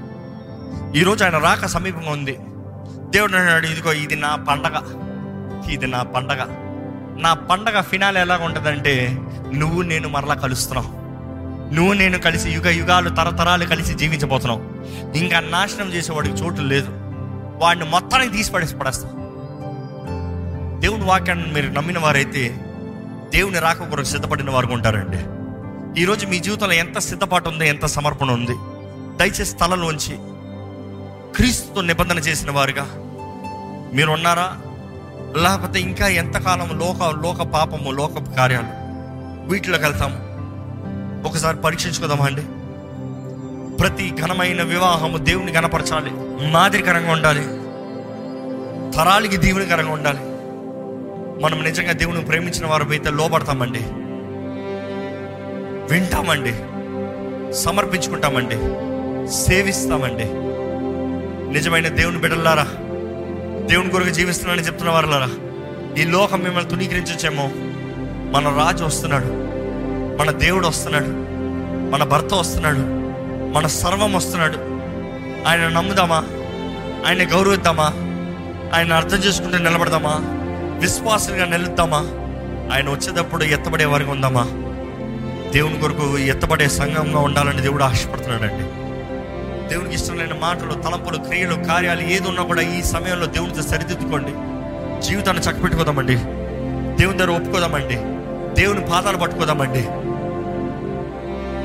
ఈరోజు 0.99 1.25
ఆయన 1.25 1.39
రాక 1.39 1.67
సమీపంగా 1.67 2.11
ఉంది. 2.11 2.39
దేవుడు 3.11 3.37
అన్నాడు 3.37 3.67
ఇదిగో 3.67 3.93
ఇది 3.93 4.17
నా 4.17 4.37
పండగ. 4.37 4.77
ఇది 5.71 5.87
నా 5.87 6.03
పండగ. 6.03 6.45
నా 7.21 7.35
పండగ 7.35 7.81
ఫినాల్ 7.81 8.17
ఎలా 8.17 8.37
ఉంటుందంటే 8.37 9.19
నువ్వు 9.55 9.83
నేను 9.83 10.09
మరలా 10.09 10.35
కలుస్తున్నావు 10.35 11.01
నువ్వు 11.75 11.93
నేను 11.93 12.19
కలిసి 12.19 12.51
యుగ 12.51 12.69
యుగాలు 12.69 13.11
తరతరాలు 13.11 13.65
కలిసి 13.65 13.95
జీవించబోతున్నావు 13.95 14.63
ఇంకా 15.17 15.41
నాశనం 15.41 15.93
చేసేవాడికి 15.93 16.35
చోటు 16.35 16.61
లేదు. 16.61 16.89
వాడిని 17.63 17.85
మొత్తానికి 17.85 18.37
తీసి 18.37 18.53
పడేసి 18.53 18.77
పడేస్తాం. 18.77 19.11
దేవుని 20.81 21.05
వాక్యాన్ని 21.05 21.53
మీరు 21.53 21.69
నమ్మిన 21.69 21.99
వారైతే 21.99 22.61
దేవుని 23.35 23.59
రాక 23.59 23.83
కొరకు 23.83 24.07
సిద్ధపడిన 24.07 24.51
వారు 24.51 24.67
ఉంటారండి. 24.67 25.19
ఈరోజు 26.03 26.27
మీ 26.27 26.39
జీవితంలో 26.39 26.73
ఎంత 26.73 26.99
సిద్ధపాటు 26.99 27.49
ఉంది 27.49 27.69
ఎంత 27.69 27.87
సమర్పణ 27.87 28.31
ఉంది. 28.31 28.55
దయచేసి 29.17 29.45
స్థలంలోంచి 29.45 30.19
క్రీస్తుతో 31.37 31.81
నిబంధన 31.81 32.19
చేసిన 32.19 32.51
వారుగా. 32.51 32.87
మీరు 33.97 34.11
ఉన్నారా 34.11 34.57
లేకపోతే 35.37 35.81
ఇంకా 35.81 36.09
ఎంతకాలం 36.09 36.79
లోక 36.79 37.15
లోక 37.27 37.43
పాపము 37.43 37.91
లోక 37.91 38.37
కార్యాలు? 38.37 38.81
వీటిలోకి 39.51 39.85
వెళ్తాము. 39.85 40.31
ఒకసారి 41.29 41.57
పరీక్షించుకుందామా 41.57 42.25
అండి? 42.25 42.43
ప్రతి 43.77 44.15
ఘనమైన 44.23 44.63
వివాహము 44.63 45.19
దేవుని 45.19 45.53
గణపరచాలి 45.53 46.11
మాదిరికరంగా 46.51 47.13
ఉండాలి. 47.13 47.43
తరాలకి 48.97 49.37
దేవునికరంగా 49.37 49.93
ఉండాలి. 49.93 50.19
మనం 51.43 51.63
నిజంగా 51.63 51.93
దేవుని 51.93 52.25
ప్రేమించిన 52.25 52.67
వారు 52.67 52.91
అయితే 52.91 53.11
లోపడతామండి 53.11 53.79
వింటామండి. 55.95 56.53
సమర్పించుకుంటామండి. 57.55 58.57
సేవిస్తామండి. 59.33 60.50
నిజమైన 61.51 61.89
దేవుని 61.89 62.19
బిడ్డలారా 62.19 62.67
దేవుని 63.67 63.91
కొరకు 63.91 64.09
జీవిస్తున్నానని 64.09 64.67
చెప్తున్న 64.67 64.93
వారులారా 64.93 65.29
ఈ 65.99 66.05
లోకం 66.05 66.41
మిమ్మల్ని 66.41 66.71
తునీకరించొచ్చేమో 66.71 67.51
మన 68.39 68.65
రాజు 68.65 68.85
వస్తున్నాడు 68.85 69.25
మన 70.23 70.31
దేవుడు 70.31 70.69
వస్తున్నాడు 70.69 71.07
మన 71.91 72.05
భర్త 72.05 72.35
వస్తున్నాడు 72.35 72.79
మన 73.59 73.67
సర్వం 73.67 74.13
వస్తున్నాడు. 74.13 74.59
ఆయన 75.49 75.69
నమ్ముదామా? 75.69 76.25
ఆయన 77.07 77.33
గౌరవిద్దామా? 77.33 77.85
ఆయన 78.75 78.93
అర్థం 78.93 79.19
చేసుకుంటే 79.19 79.59
నిలబడదామా? 79.59 80.17
విశ్వాసంగా 80.81 81.45
నిలుద్దామా? 81.45 81.99
ఆయన 82.75 82.91
వచ్చేటప్పుడు 82.91 83.45
ఎత్తబడే 83.45 83.85
వారికి 83.85 84.11
ఉందామా? 84.11 84.43
దేవుని 85.53 85.81
కొరకు 85.81 86.19
ఎత్తబడే 86.19 86.69
సంఘంగా 86.69 87.19
ఉండాలని 87.19 87.61
దేవుడు 87.61 87.85
ఆశపడుతున్నాడండి. 87.85 88.80
దేవునికి 89.71 89.95
ఇష్టమైన 89.95 90.35
మాటలు 90.41 90.73
తలంపులు 90.73 91.19
క్రియలు 91.19 91.55
కార్యాలు 91.55 92.01
ఏది 92.01 92.29
ఉన్నా 92.29 92.43
కూడా 92.43 92.63
ఈ 92.63 92.83
సమయంలో 92.83 93.27
దేవునితో 93.27 93.63
సరిదిద్దుకోండి. 93.63 94.33
జీవితాన్ని 95.07 95.43
చక్కపెట్టుకోదామండి 95.43 96.15
దేవుని 97.01 97.19
దగ్గర 97.19 97.31
ఒప్పుకోదామండి. 97.31 97.95
దేవుని 98.61 98.81
పాదాలు 98.81 99.17
పట్టుకోదామండి. 99.17 99.87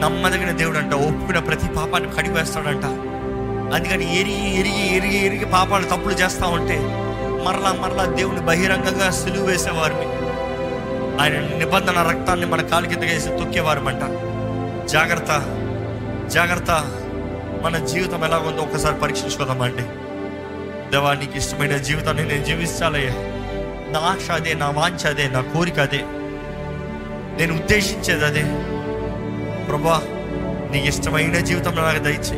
నమ్మదగిన 0.02 0.52
దేవుడు 0.52 0.78
అంట 0.78 0.94
ఒప్పుకున్న 0.94 1.40
ప్రతి 1.40 1.68
పాపాన్ని 1.68 2.16
కడిగివేస్తాడంట. 2.16 2.86
అందుకని 3.76 4.22
ఎరిగి 4.22 4.60
ఎరిగి 4.60 4.98
ఎరిగి 4.98 5.26
ఎరిగి 5.26 5.46
పాపాలు 5.46 5.84
తప్పులు 5.84 6.14
చేస్తా 6.14 6.48
ఉంటే 6.48 6.80
మరలా 7.46 7.72
మరలా 7.82 8.06
దేవుని 8.06 8.40
బహిరంగంగా 8.40 9.12
సులువు 9.12 9.46
వేసేవారిని. 9.46 10.06
ఆయన 11.22 11.58
నిబంధన 11.58 12.08
రక్తాన్ని 12.10 12.46
మన 12.46 12.62
కాలు 12.62 12.88
కింద 12.88 13.04
వేసి 13.04 13.30
తొక్కేవారమంట. 13.30 14.02
జాగ్రత్త 14.88 15.30
జాగ్రత్త. 16.28 17.02
మన 17.64 17.78
జీవితం 17.86 18.26
ఎలా 18.26 18.38
ఉందో 18.38 18.62
ఒకసారి 18.62 18.96
పరీక్షించుకోదామండి. 19.00 19.82
దేవా 20.92 21.14
నీకు 21.14 21.38
ఇష్టమైన 21.38 21.78
జీవితాన్ని 21.78 22.24
నేను 22.28 22.46
జీవించాలయ్యా 22.46 23.14
నా 23.92 24.00
ఆశ 24.00 24.32
అదే 24.32 24.54
నా 24.54 24.70
వాంఛ 24.70 25.08
అదే 25.08 25.28
నా 25.28 25.42
కోరిక 25.42 25.80
అదే. 25.80 25.98
నేను 27.38 27.56
ఉద్దేశించేది 27.56 28.26
అదే. 28.26 28.44
ప్రభా 29.66 30.02
నీకు 30.72 30.86
ఇష్టమైన 30.88 31.40
జీవితం 31.40 31.76
నాకు 31.76 32.00
దయచే 32.00 32.38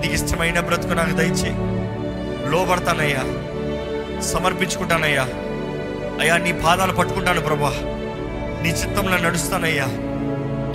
నీకు 0.00 0.14
ఇష్టమైన 0.14 0.60
బ్రతుకు 0.60 0.92
నాకు 0.92 1.10
దయచే 1.10 1.50
లోపడతానయ్యా 2.50 3.24
సమర్పించుకుంటానయ్యా. 4.22 5.22
అయ్యా 6.20 6.36
నీ 6.36 6.52
పాదాలు 6.52 6.92
పట్టుకుంటాను 6.92 7.40
ప్రభా. 7.40 7.72
నీ 8.62 8.68
చిత్తంలో 8.68 9.18
నడుస్తానయ్యా. 9.18 9.86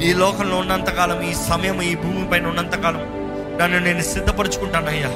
ఈ 0.08 0.14
లోకంలో 0.14 0.58
ఉన్నంతకాలం 0.58 1.22
ఈ 1.22 1.34
సమయం 1.34 1.82
ఈ 1.82 1.96
భూమి 1.96 2.30
పైన 2.30 2.48
ఉన్నంతకాలం 2.48 3.17
నన్ను 3.62 3.80
నేను 3.80 4.02
సిద్ధపరచుకుంటానయ్యా. 4.02 5.08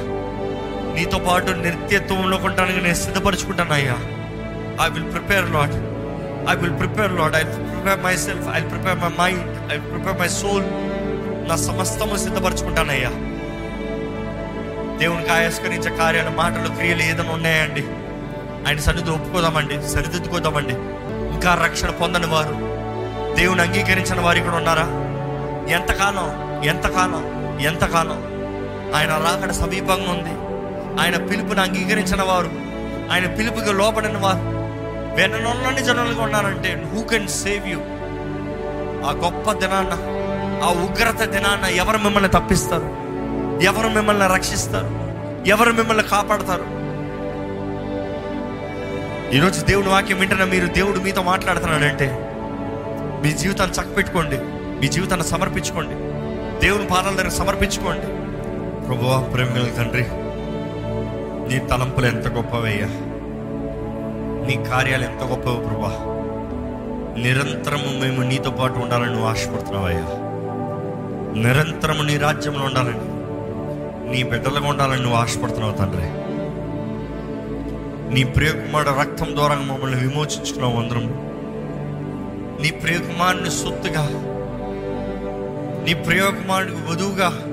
నీతో 0.96 1.20
పాటు 1.20 1.52
నిత్యత్వంలో 1.52 2.38
కొనడానికి 2.38 2.82
నేను 2.82 2.96
సిద్ధపరచుకుంటానయ్యా. 2.96 3.96
I 4.86 4.90
will 4.90 5.12
prepare 5.12 5.50
lord 5.50 5.74
I 6.50 6.56
will 6.56 6.80
prepare 6.80 7.12
lord 7.12 7.36
I 7.36 7.44
prepare 7.44 8.00
myself 8.18 8.48
I 8.54 8.60
prepare 8.60 9.00
my 9.00 9.10
mind 9.20 9.74
I 9.74 9.78
prepare 9.78 10.20
my 10.20 10.28
soul 10.28 10.64
నా 11.50 11.56
సమస్తము 11.56 12.18
సిద్ధపరచుకుంటానయ్యా. 12.18 13.10
దేవునికి 14.98 15.30
ఆయస్కరించే 15.30 15.98
కార్యాలు 15.98 16.30
మాటలు 16.30 16.76
క్రియలు 16.76 17.02
ఏదైనా 17.02 17.32
ఉన్నాయండి. 17.32 17.84
ఆయన 18.68 18.78
సన్నిధి 18.78 19.10
ఒప్పుకోదామండి 19.10 19.90
సరిదిద్దుకోదామండి. 19.90 20.74
ఇంకా 21.34 21.62
రక్షణ 21.64 21.90
పొందని 21.90 22.26
వారు. 22.26 22.72
దేవుని 23.36 23.62
అంగీకరించిన 23.62 24.22
వారు 24.22 24.38
ఇక్కడ 24.38 24.56
ఉన్నారా? 24.56 24.88
ఎంతకాలం? 25.76 26.64
ఎంతకాలం? 26.64 27.42
ఎంతకాలం? 27.60 28.31
ఆయన 28.96 29.10
రాకడ 29.10 29.52
సమీపంగా 29.52 30.12
ఉంది. 30.12 30.34
ఆయన 31.02 31.18
పిలుపుని 31.28 31.62
అంగీకరించిన 31.62 32.22
వారు 32.22 32.52
ఆయన 33.12 33.28
పిలుపుకి 33.36 33.74
లోపడిన 33.74 34.18
వారు 34.18 34.62
వెననున్నని 35.16 35.84
జనాలుగా 35.84 36.24
ఉన్నారంటే 36.24 36.84
హూ 36.94 37.04
కెన్ 37.04 37.28
సేవ్ 37.28 37.68
యూ 37.68 37.80
ఆ 39.08 39.12
గొప్ప 39.12 39.52
దినాన్న 39.52 39.94
ఆ 40.64 40.70
ఉగ్రత 40.70 41.24
దినాన్న 41.24 41.66
ఎవరు 41.66 41.98
మిమ్మల్ని 41.98 42.30
తప్పిస్తారు? 42.30 42.90
ఎవరు 43.64 43.88
మిమ్మల్ని 43.88 44.28
రక్షిస్తారు? 44.34 44.90
ఎవరు 45.50 45.72
మిమ్మల్ని 45.72 46.04
కాపాడతారు? 46.04 46.82
ఈరోజు 49.36 49.66
దేవుని 49.66 49.90
వాక్యం 49.90 50.20
వింటున్న 50.20 50.44
మీరు 50.44 50.68
దేవుడు 50.68 51.00
మీతో 51.00 51.24
మాట్లాడుతున్నాడంటే 51.24 52.08
మీ 53.24 53.32
జీవితాన్ని 53.32 53.76
చక్కపెట్టుకోండి 53.76 54.38
మీ 54.82 54.88
జీవితాన్ని 54.88 55.28
సమర్పించుకోండి 55.28 55.96
దేవుని 56.66 56.88
పాదాల 56.88 57.16
దగ్గర 57.16 57.30
సమర్పించుకోండి. 57.30 58.21
ప్రభువా 58.92 59.22
ప్రేమ 59.22 59.48
తండ్రి 59.78 60.06
నీ 61.50 61.68
తలంపులు 61.68 62.06
ఎంత 62.06 62.28
గొప్పవయ్యా. 62.28 62.88
నీ 64.48 64.70
కార్యాలు 64.70 65.04
ఎంత 65.04 65.24
గొప్పవి 65.24 65.58
ప్రభా 65.58 65.92
నిరంతరము 67.18 68.00
మేము 68.00 68.22
నీతో 68.22 68.52
పాటు 68.52 68.80
ఉండాలని 68.80 69.12
నువ్వు 69.12 69.28
ఆశపడుతున్నావయ్యా. 69.28 70.06
నిరంతరము 71.42 72.04
నీ 72.04 72.18
రాజ్యంలో 72.18 72.66
ఉండాలని 72.66 72.98
నీ 74.12 74.24
బిడ్డలుగా 74.24 74.70
ఉండాలని 74.70 75.02
నువ్వు 75.02 75.18
ఆశపడుతున్నావు 75.18 75.74
తండ్రి. 75.74 76.08
నీ 78.14 78.24
ప్రియకుమారుడు 78.24 79.00
రక్తం 79.00 79.36
ద్వారా 79.36 79.56
మమ్మల్ని 79.56 80.08
విమోచించుకున్నావు 80.08 80.80
అందరం 80.82 81.08
నీ 82.62 82.72
ప్రియకుమారుని 82.72 83.52
సొత్తుగా 83.52 84.08
నీ 85.84 85.94
ప్రియకుమారుడికి 85.94 86.78
వధువుగా 86.78 87.51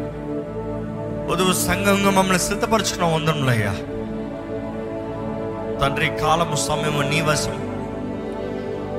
వధువు 1.29 1.55
సంఘంగా 1.61 2.11
మమ్మల్ని 2.11 2.43
సిద్ధపరచుకున్న 2.45 3.09
అందరంలో 3.13 3.55
తండ్రి 5.81 6.09
కాలము 6.21 6.57
సమయము 6.63 7.03
నీ 7.11 7.19
వశం 7.21 7.57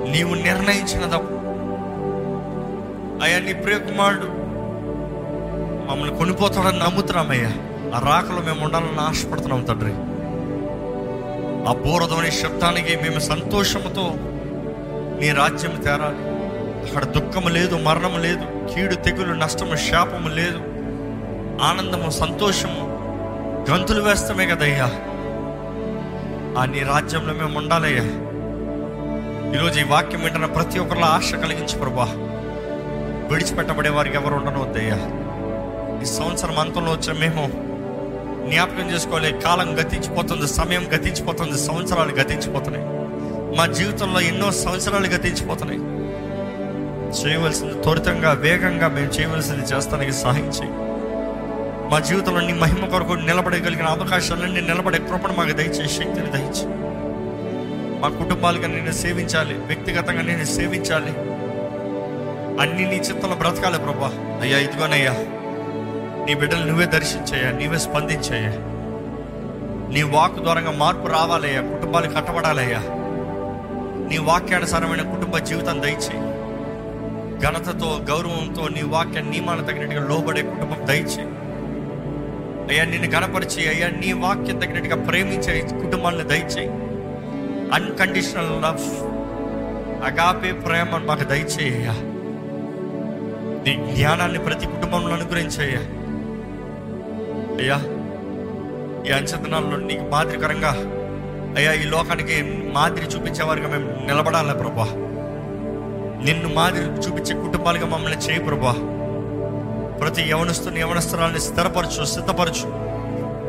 నీవు 0.10 0.34
నిర్ణయించినదప్పు 0.44 1.36
అయ్యా 3.24 3.40
నీ 3.40 3.54
ప్రియకుమారుడు 3.64 4.30
మమ్మల్ని 5.88 6.14
కొనిపోతాడని 6.18 6.80
నమ్ముతున్నామయ్యా 6.80 7.52
ఆ 7.96 8.00
రాకలో 8.06 8.42
మేము 8.42 8.62
ఉండాలని 8.66 9.02
ఆశపడుతున్నాం 9.02 9.64
తండ్రి 9.64 9.94
ఆ 11.68 11.74
బోరధ్వని 11.84 12.32
శబ్దానికి 12.40 12.96
మేము 13.04 13.22
సంతోషంతో 13.30 14.06
నీ 15.20 15.30
రాజ్యం 15.34 15.76
తేరాలి 15.84 16.24
అక్కడ 16.84 17.06
దుఃఖము 17.16 17.50
లేదు 17.50 17.78
మరణం 17.86 18.14
లేదు 18.22 18.46
కీడు 18.70 18.98
తెగులు 19.06 19.34
నష్టము 19.36 19.78
శాపము 19.88 20.30
లేదు 20.36 20.62
ఆనందము 21.64 22.10
సంతోషము 22.10 23.00
గంతులు 23.72 24.02
వేస్తామే 24.02 24.46
కదయ్యా. 24.46 24.86
ఆ 26.62 26.66
నీ 26.66 26.80
రాజ్యంలో 26.80 27.34
మేము 27.34 27.58
ఉండాలయ్యా. 27.58 28.04
ఈరోజు 29.54 29.80
ఈ 29.80 29.84
వాక్యం 29.84 30.22
వింటున్న 30.22 30.46
ప్రతి 30.46 30.80
ఒక్కరిలో 30.80 31.06
ఆశ 31.06 31.36
కలిగించి 31.36 31.80
ప్రభా. 31.80 32.04
విడిచిపెట్టబడే 33.32 33.90
వారికి 33.90 34.16
ఎవరు 34.16 34.36
ఉండనవద్దయ్యా 34.36 34.96
ఈ 36.02 36.06
సంవత్సరం 36.06 36.60
అంతంలో 36.60 36.92
వచ్చిన 36.92 37.18
మేము 37.20 37.48
జ్ఞాపకం 38.50 38.92
చేసుకోవాలి. 38.92 39.42
కాలం 39.42 39.80
గతించిపోతుంది 39.80 40.48
సమయం 40.48 40.88
గతించిపోతుంది 40.94 41.58
సంవత్సరాలు 41.58 42.12
గతించిపోతున్నాయి. 42.12 42.86
మా 43.58 43.66
జీవితంలో 43.66 44.20
ఎన్నో 44.20 44.52
సంవత్సరాలు 44.52 45.08
గతించిపోతున్నాయి. 45.08 45.80
చేయవలసింది 47.20 47.82
త్వరితంగా 47.82 48.32
వేగంగా 48.32 48.88
మేము 48.88 49.08
చేయవలసింది 49.08 49.62
చేస్తానికి 49.62 50.14
సహాయం 50.14 50.48
చేయి. 50.48 50.89
మా 51.90 52.00
జీవితంలో 52.00 52.42
నీ 52.42 52.54
మహిమ 52.54 52.86
కొరకు 52.86 53.14
నిలబడగలిగిన 53.14 53.86
అవకాశాలన్నీ 53.86 54.62
నిలబడే 54.62 54.98
కృపణ 54.98 55.32
మాకు 55.38 55.52
దయచే 55.52 55.88
శక్తిని 55.88 56.30
దయచి 56.32 56.90
మా 58.02 58.10
కుటుంబాలుగా 58.10 58.68
నేను 58.68 58.92
సేవించాలి 58.92 59.54
వ్యక్తిగతంగా 59.54 60.22
నేను 60.22 60.46
సేవించాలి. 60.46 61.12
అన్ని 62.62 62.86
నీ 62.86 62.96
చిత్తంలో 62.96 63.36
బ్రతకాలి 63.36 63.80
ప్రభా. 63.80 64.40
అయ్యా 64.42 64.60
ఇదిగోనయ్యా 64.60 65.12
నీ 66.26 66.34
బిడ్డలు 66.34 66.66
నువ్వే 66.66 66.86
దర్శించాయా 66.86 67.52
నీవే 67.52 67.78
స్పందించాయా 67.78 68.50
నీ 69.94 70.04
వాక్ 70.04 70.40
ద్వారంగా 70.40 70.72
మార్పు 70.72 71.08
రావాలయ్యా 71.08 71.62
కుటుంబాలు 71.62 72.08
కట్టబడాలయ్యా. 72.08 72.80
నీ 74.10 74.18
వాక్యానుసారమైన 74.18 75.02
కుటుంబ 75.02 75.38
జీవితం 75.38 75.82
దయచేయి. 75.82 76.40
ఘనతతో 77.40 78.00
గౌరవంతో 78.10 78.68
నీ 78.68 78.82
వాక్య 78.82 79.22
నియమాలు 79.22 79.62
తగినట్టుగా 79.62 80.10
లోబడే 80.10 80.42
కుటుంబం 80.42 80.88
దయచేయి. 80.88 81.29
అయ్యా 82.70 82.86
నిన్ను 82.86 83.10
గణపరిచి 83.10 83.70
అయ్యా 83.70 83.88
నీ 83.88 84.14
వాక్యం 84.14 84.60
తగినట్టుగా 84.60 85.06
ప్రేమించే 85.06 85.62
కుటుంబాలను 85.62 86.24
దయచేయి. 86.24 86.70
అన్కండిషనల్ 87.74 88.64
లవ్ 88.64 88.86
అగాపే 90.04 90.52
ప్రేమ 90.52 90.98
మాకు 90.98 91.24
దయచేయి 91.24 91.80
నీ 93.66 93.96
జ్ఞానాన్ని 93.96 94.40
ప్రతి 94.40 94.66
కుటుంబంలో 94.66 95.14
అనుగ్రహించయ్యా. 95.16 95.80
అయ్యా 97.60 97.78
ఈ 99.08 99.12
అంచతనాల్లో 99.12 99.78
నీకు 99.78 100.04
మాదిరికరంగా 100.10 100.72
అయ్యా 101.58 101.74
ఈ 101.74 101.84
లోకానికి 101.84 102.44
మాదిరి 102.74 103.06
చూపించేవారుగా 103.06 103.68
మేము 103.68 104.06
నిలబడాలి 104.08 104.58
ప్రభా? 104.58 104.88
నిన్ను 106.24 106.50
మాదిరి 106.50 106.86
చూపించే 106.86 107.42
కుటుంబాలుగా 107.42 107.86
మమ్మల్ని 107.86 108.18
చేయి 108.18 108.40
ప్రభా. 108.40 108.99
ప్రతి 110.00 110.22
యవనస్తుని 110.22 110.80
యవనస్తురాల్ని 110.80 111.40
స్థిరపరచు 111.40 112.06
సిద్ధపరచు. 112.06 112.68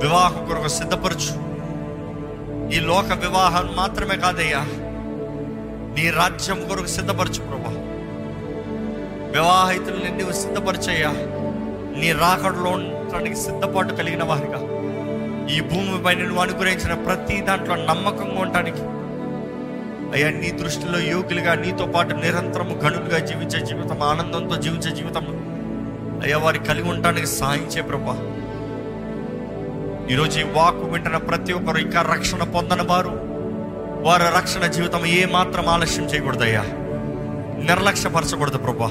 వివాహం 0.03 0.49
కొరకు 0.49 0.69
సిద్ధపరచు. 0.69 1.51
ఈ 2.71 2.81
లోక 2.81 3.13
వివాహం 3.13 3.77
మాత్రమే 3.77 4.17
కాదయ్యా. 4.17 4.59
నీ 5.97 6.11
రాజ్యం 6.11 6.69
కొరకు 6.69 6.87
సిద్ధపరచు 6.87 7.43
ప్రభా. 7.43 7.73
వివాహితుల్ని 9.31 10.19
నువ్వు 10.19 10.33
సిద్ధపరచయ్యా. 10.33 11.11
నీ 11.99 12.13
రాకడలో 12.13 12.71
ఉండడానికి 12.71 13.37
సిద్ధపాటు 13.37 13.95
కలిగిన 13.95 14.25
వారిగా. 14.25 14.81
ఈ 15.57 15.61
భూమిపై 15.61 16.15
నువ్వు 16.15 16.39
అనుగ్రహించిన 16.39 16.95
ప్రతి 16.95 17.41
దాంట్లో 17.41 17.77
నమ్మకంగా 17.77 18.41
ఉండటానికి. 18.41 18.83
అయ్యా 20.15 20.31
నీ 20.31 20.51
దృష్టిలో 20.51 20.99
యోగులుగా 20.99 21.55
నీతో 21.55 21.87
పాటు 21.87 22.15
నిరంతరము 22.15 22.75
గనులుగా 22.75 23.19
జీవించే 23.19 23.67
జీవితం 23.67 24.03
ఆనందంతో 24.03 24.57
జీవించే 24.57 24.97
జీవితం 24.97 25.39
అయ్యా 26.23 26.39
వారి 26.39 26.59
కలిగి 26.59 26.91
ఉండటానికి 26.91 27.27
సాయించే 27.27 27.83
ప్రభా. 27.83 28.13
ఈరోజు 30.11 30.41
ఈ 30.41 30.43
వాక్కు 30.43 30.83
వింటున్న 30.83 31.17
ప్రతి 31.17 31.53
ఒక్కరు 31.53 31.79
ఇంకా 31.79 32.03
రక్షణ 32.03 32.45
పొందని 32.45 32.83
వారు. 32.83 33.11
వారి 34.03 34.37
రక్షణ 34.37 34.67
జీవితం 34.67 35.07
ఏ 35.07 35.25
మాత్రం 35.25 35.69
ఆలస్యం 35.69 36.05
చేయకూడదయ్యా 36.05 36.63
నిర్లక్ష్యపరచకూడదు 37.65 38.59
ప్రభా. 38.59 38.91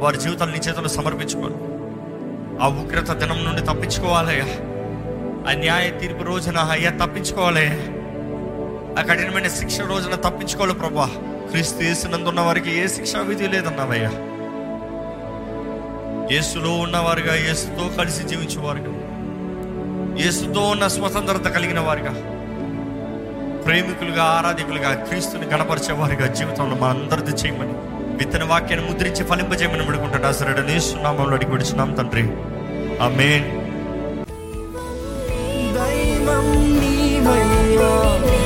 వారి 0.00 0.16
జీవితాలు 0.16 0.52
నీ 0.52 0.58
చేతులు 0.58 0.88
సమర్పించుకోవాలి 0.88 1.54
ఆ 2.62 2.68
ఉగ్రత 2.68 3.12
దినం 3.12 3.44
నుండి 3.44 3.62
తప్పించుకోవాలయ్యా 3.62 4.44
ఆ 5.50 5.52
న్యాయ 5.52 5.90
తీర్పు 5.90 6.24
రోజున 6.24 6.58
అయ్యా 6.58 6.90
తప్పించుకోవాలి 6.90 7.66
ఆ 8.98 9.02
కఠినమైన 9.02 9.48
శిక్ష 9.48 9.80
రోజున 9.80 10.14
తప్పించుకోవాలి 10.14 10.74
ప్రభా. 10.74 11.10
క్రీస్తు 11.50 11.78
వేసినందున్న 11.78 12.40
వారికి 12.40 12.78
ఏ 12.78 12.86
శిక్షా 12.86 13.18
విధి 13.18 13.48
లేదన్నావయ్యా. 13.48 14.10
యేసులో 16.32 16.70
ఉన్నవారుగా 16.78 17.34
యేసుతో 17.34 17.90
కలిసి 17.98 18.22
జీవించేవారుగా 18.22 19.04
యేసుతో 20.24 20.60
ఉన్న 20.60 20.86
స్వతంత్రత 20.86 21.52
కలిగిన 21.52 21.80
వారుగా 21.80 22.12
ప్రేమికులుగా 23.62 24.22
ఆరాధికులుగా 24.22 24.94
క్రీస్తుని 24.94 25.46
గణపరిచేవారుగా 25.46 26.26
జీవితంలో 26.26 26.76
మన 26.76 26.90
అందరిది 26.90 27.30
చేయమని 27.30 27.72
విత్తన 28.16 28.44
వాక్యాన్ని 28.44 28.90
ముద్రించి 28.90 29.24
ఫలింపజేయమని 29.24 29.86
విడుకుంటున్నా 29.86 30.28
అసలు 30.28 30.66
నేస్తున్నామంలో 30.66 31.32
అడిగి 31.32 31.50
విడుచున్నాం 31.50 31.92
తండ్రి. 31.92 32.22
ఆమేన్. 33.02 33.64
దైవం 35.74 36.78
నీవయ్యా 36.80 38.43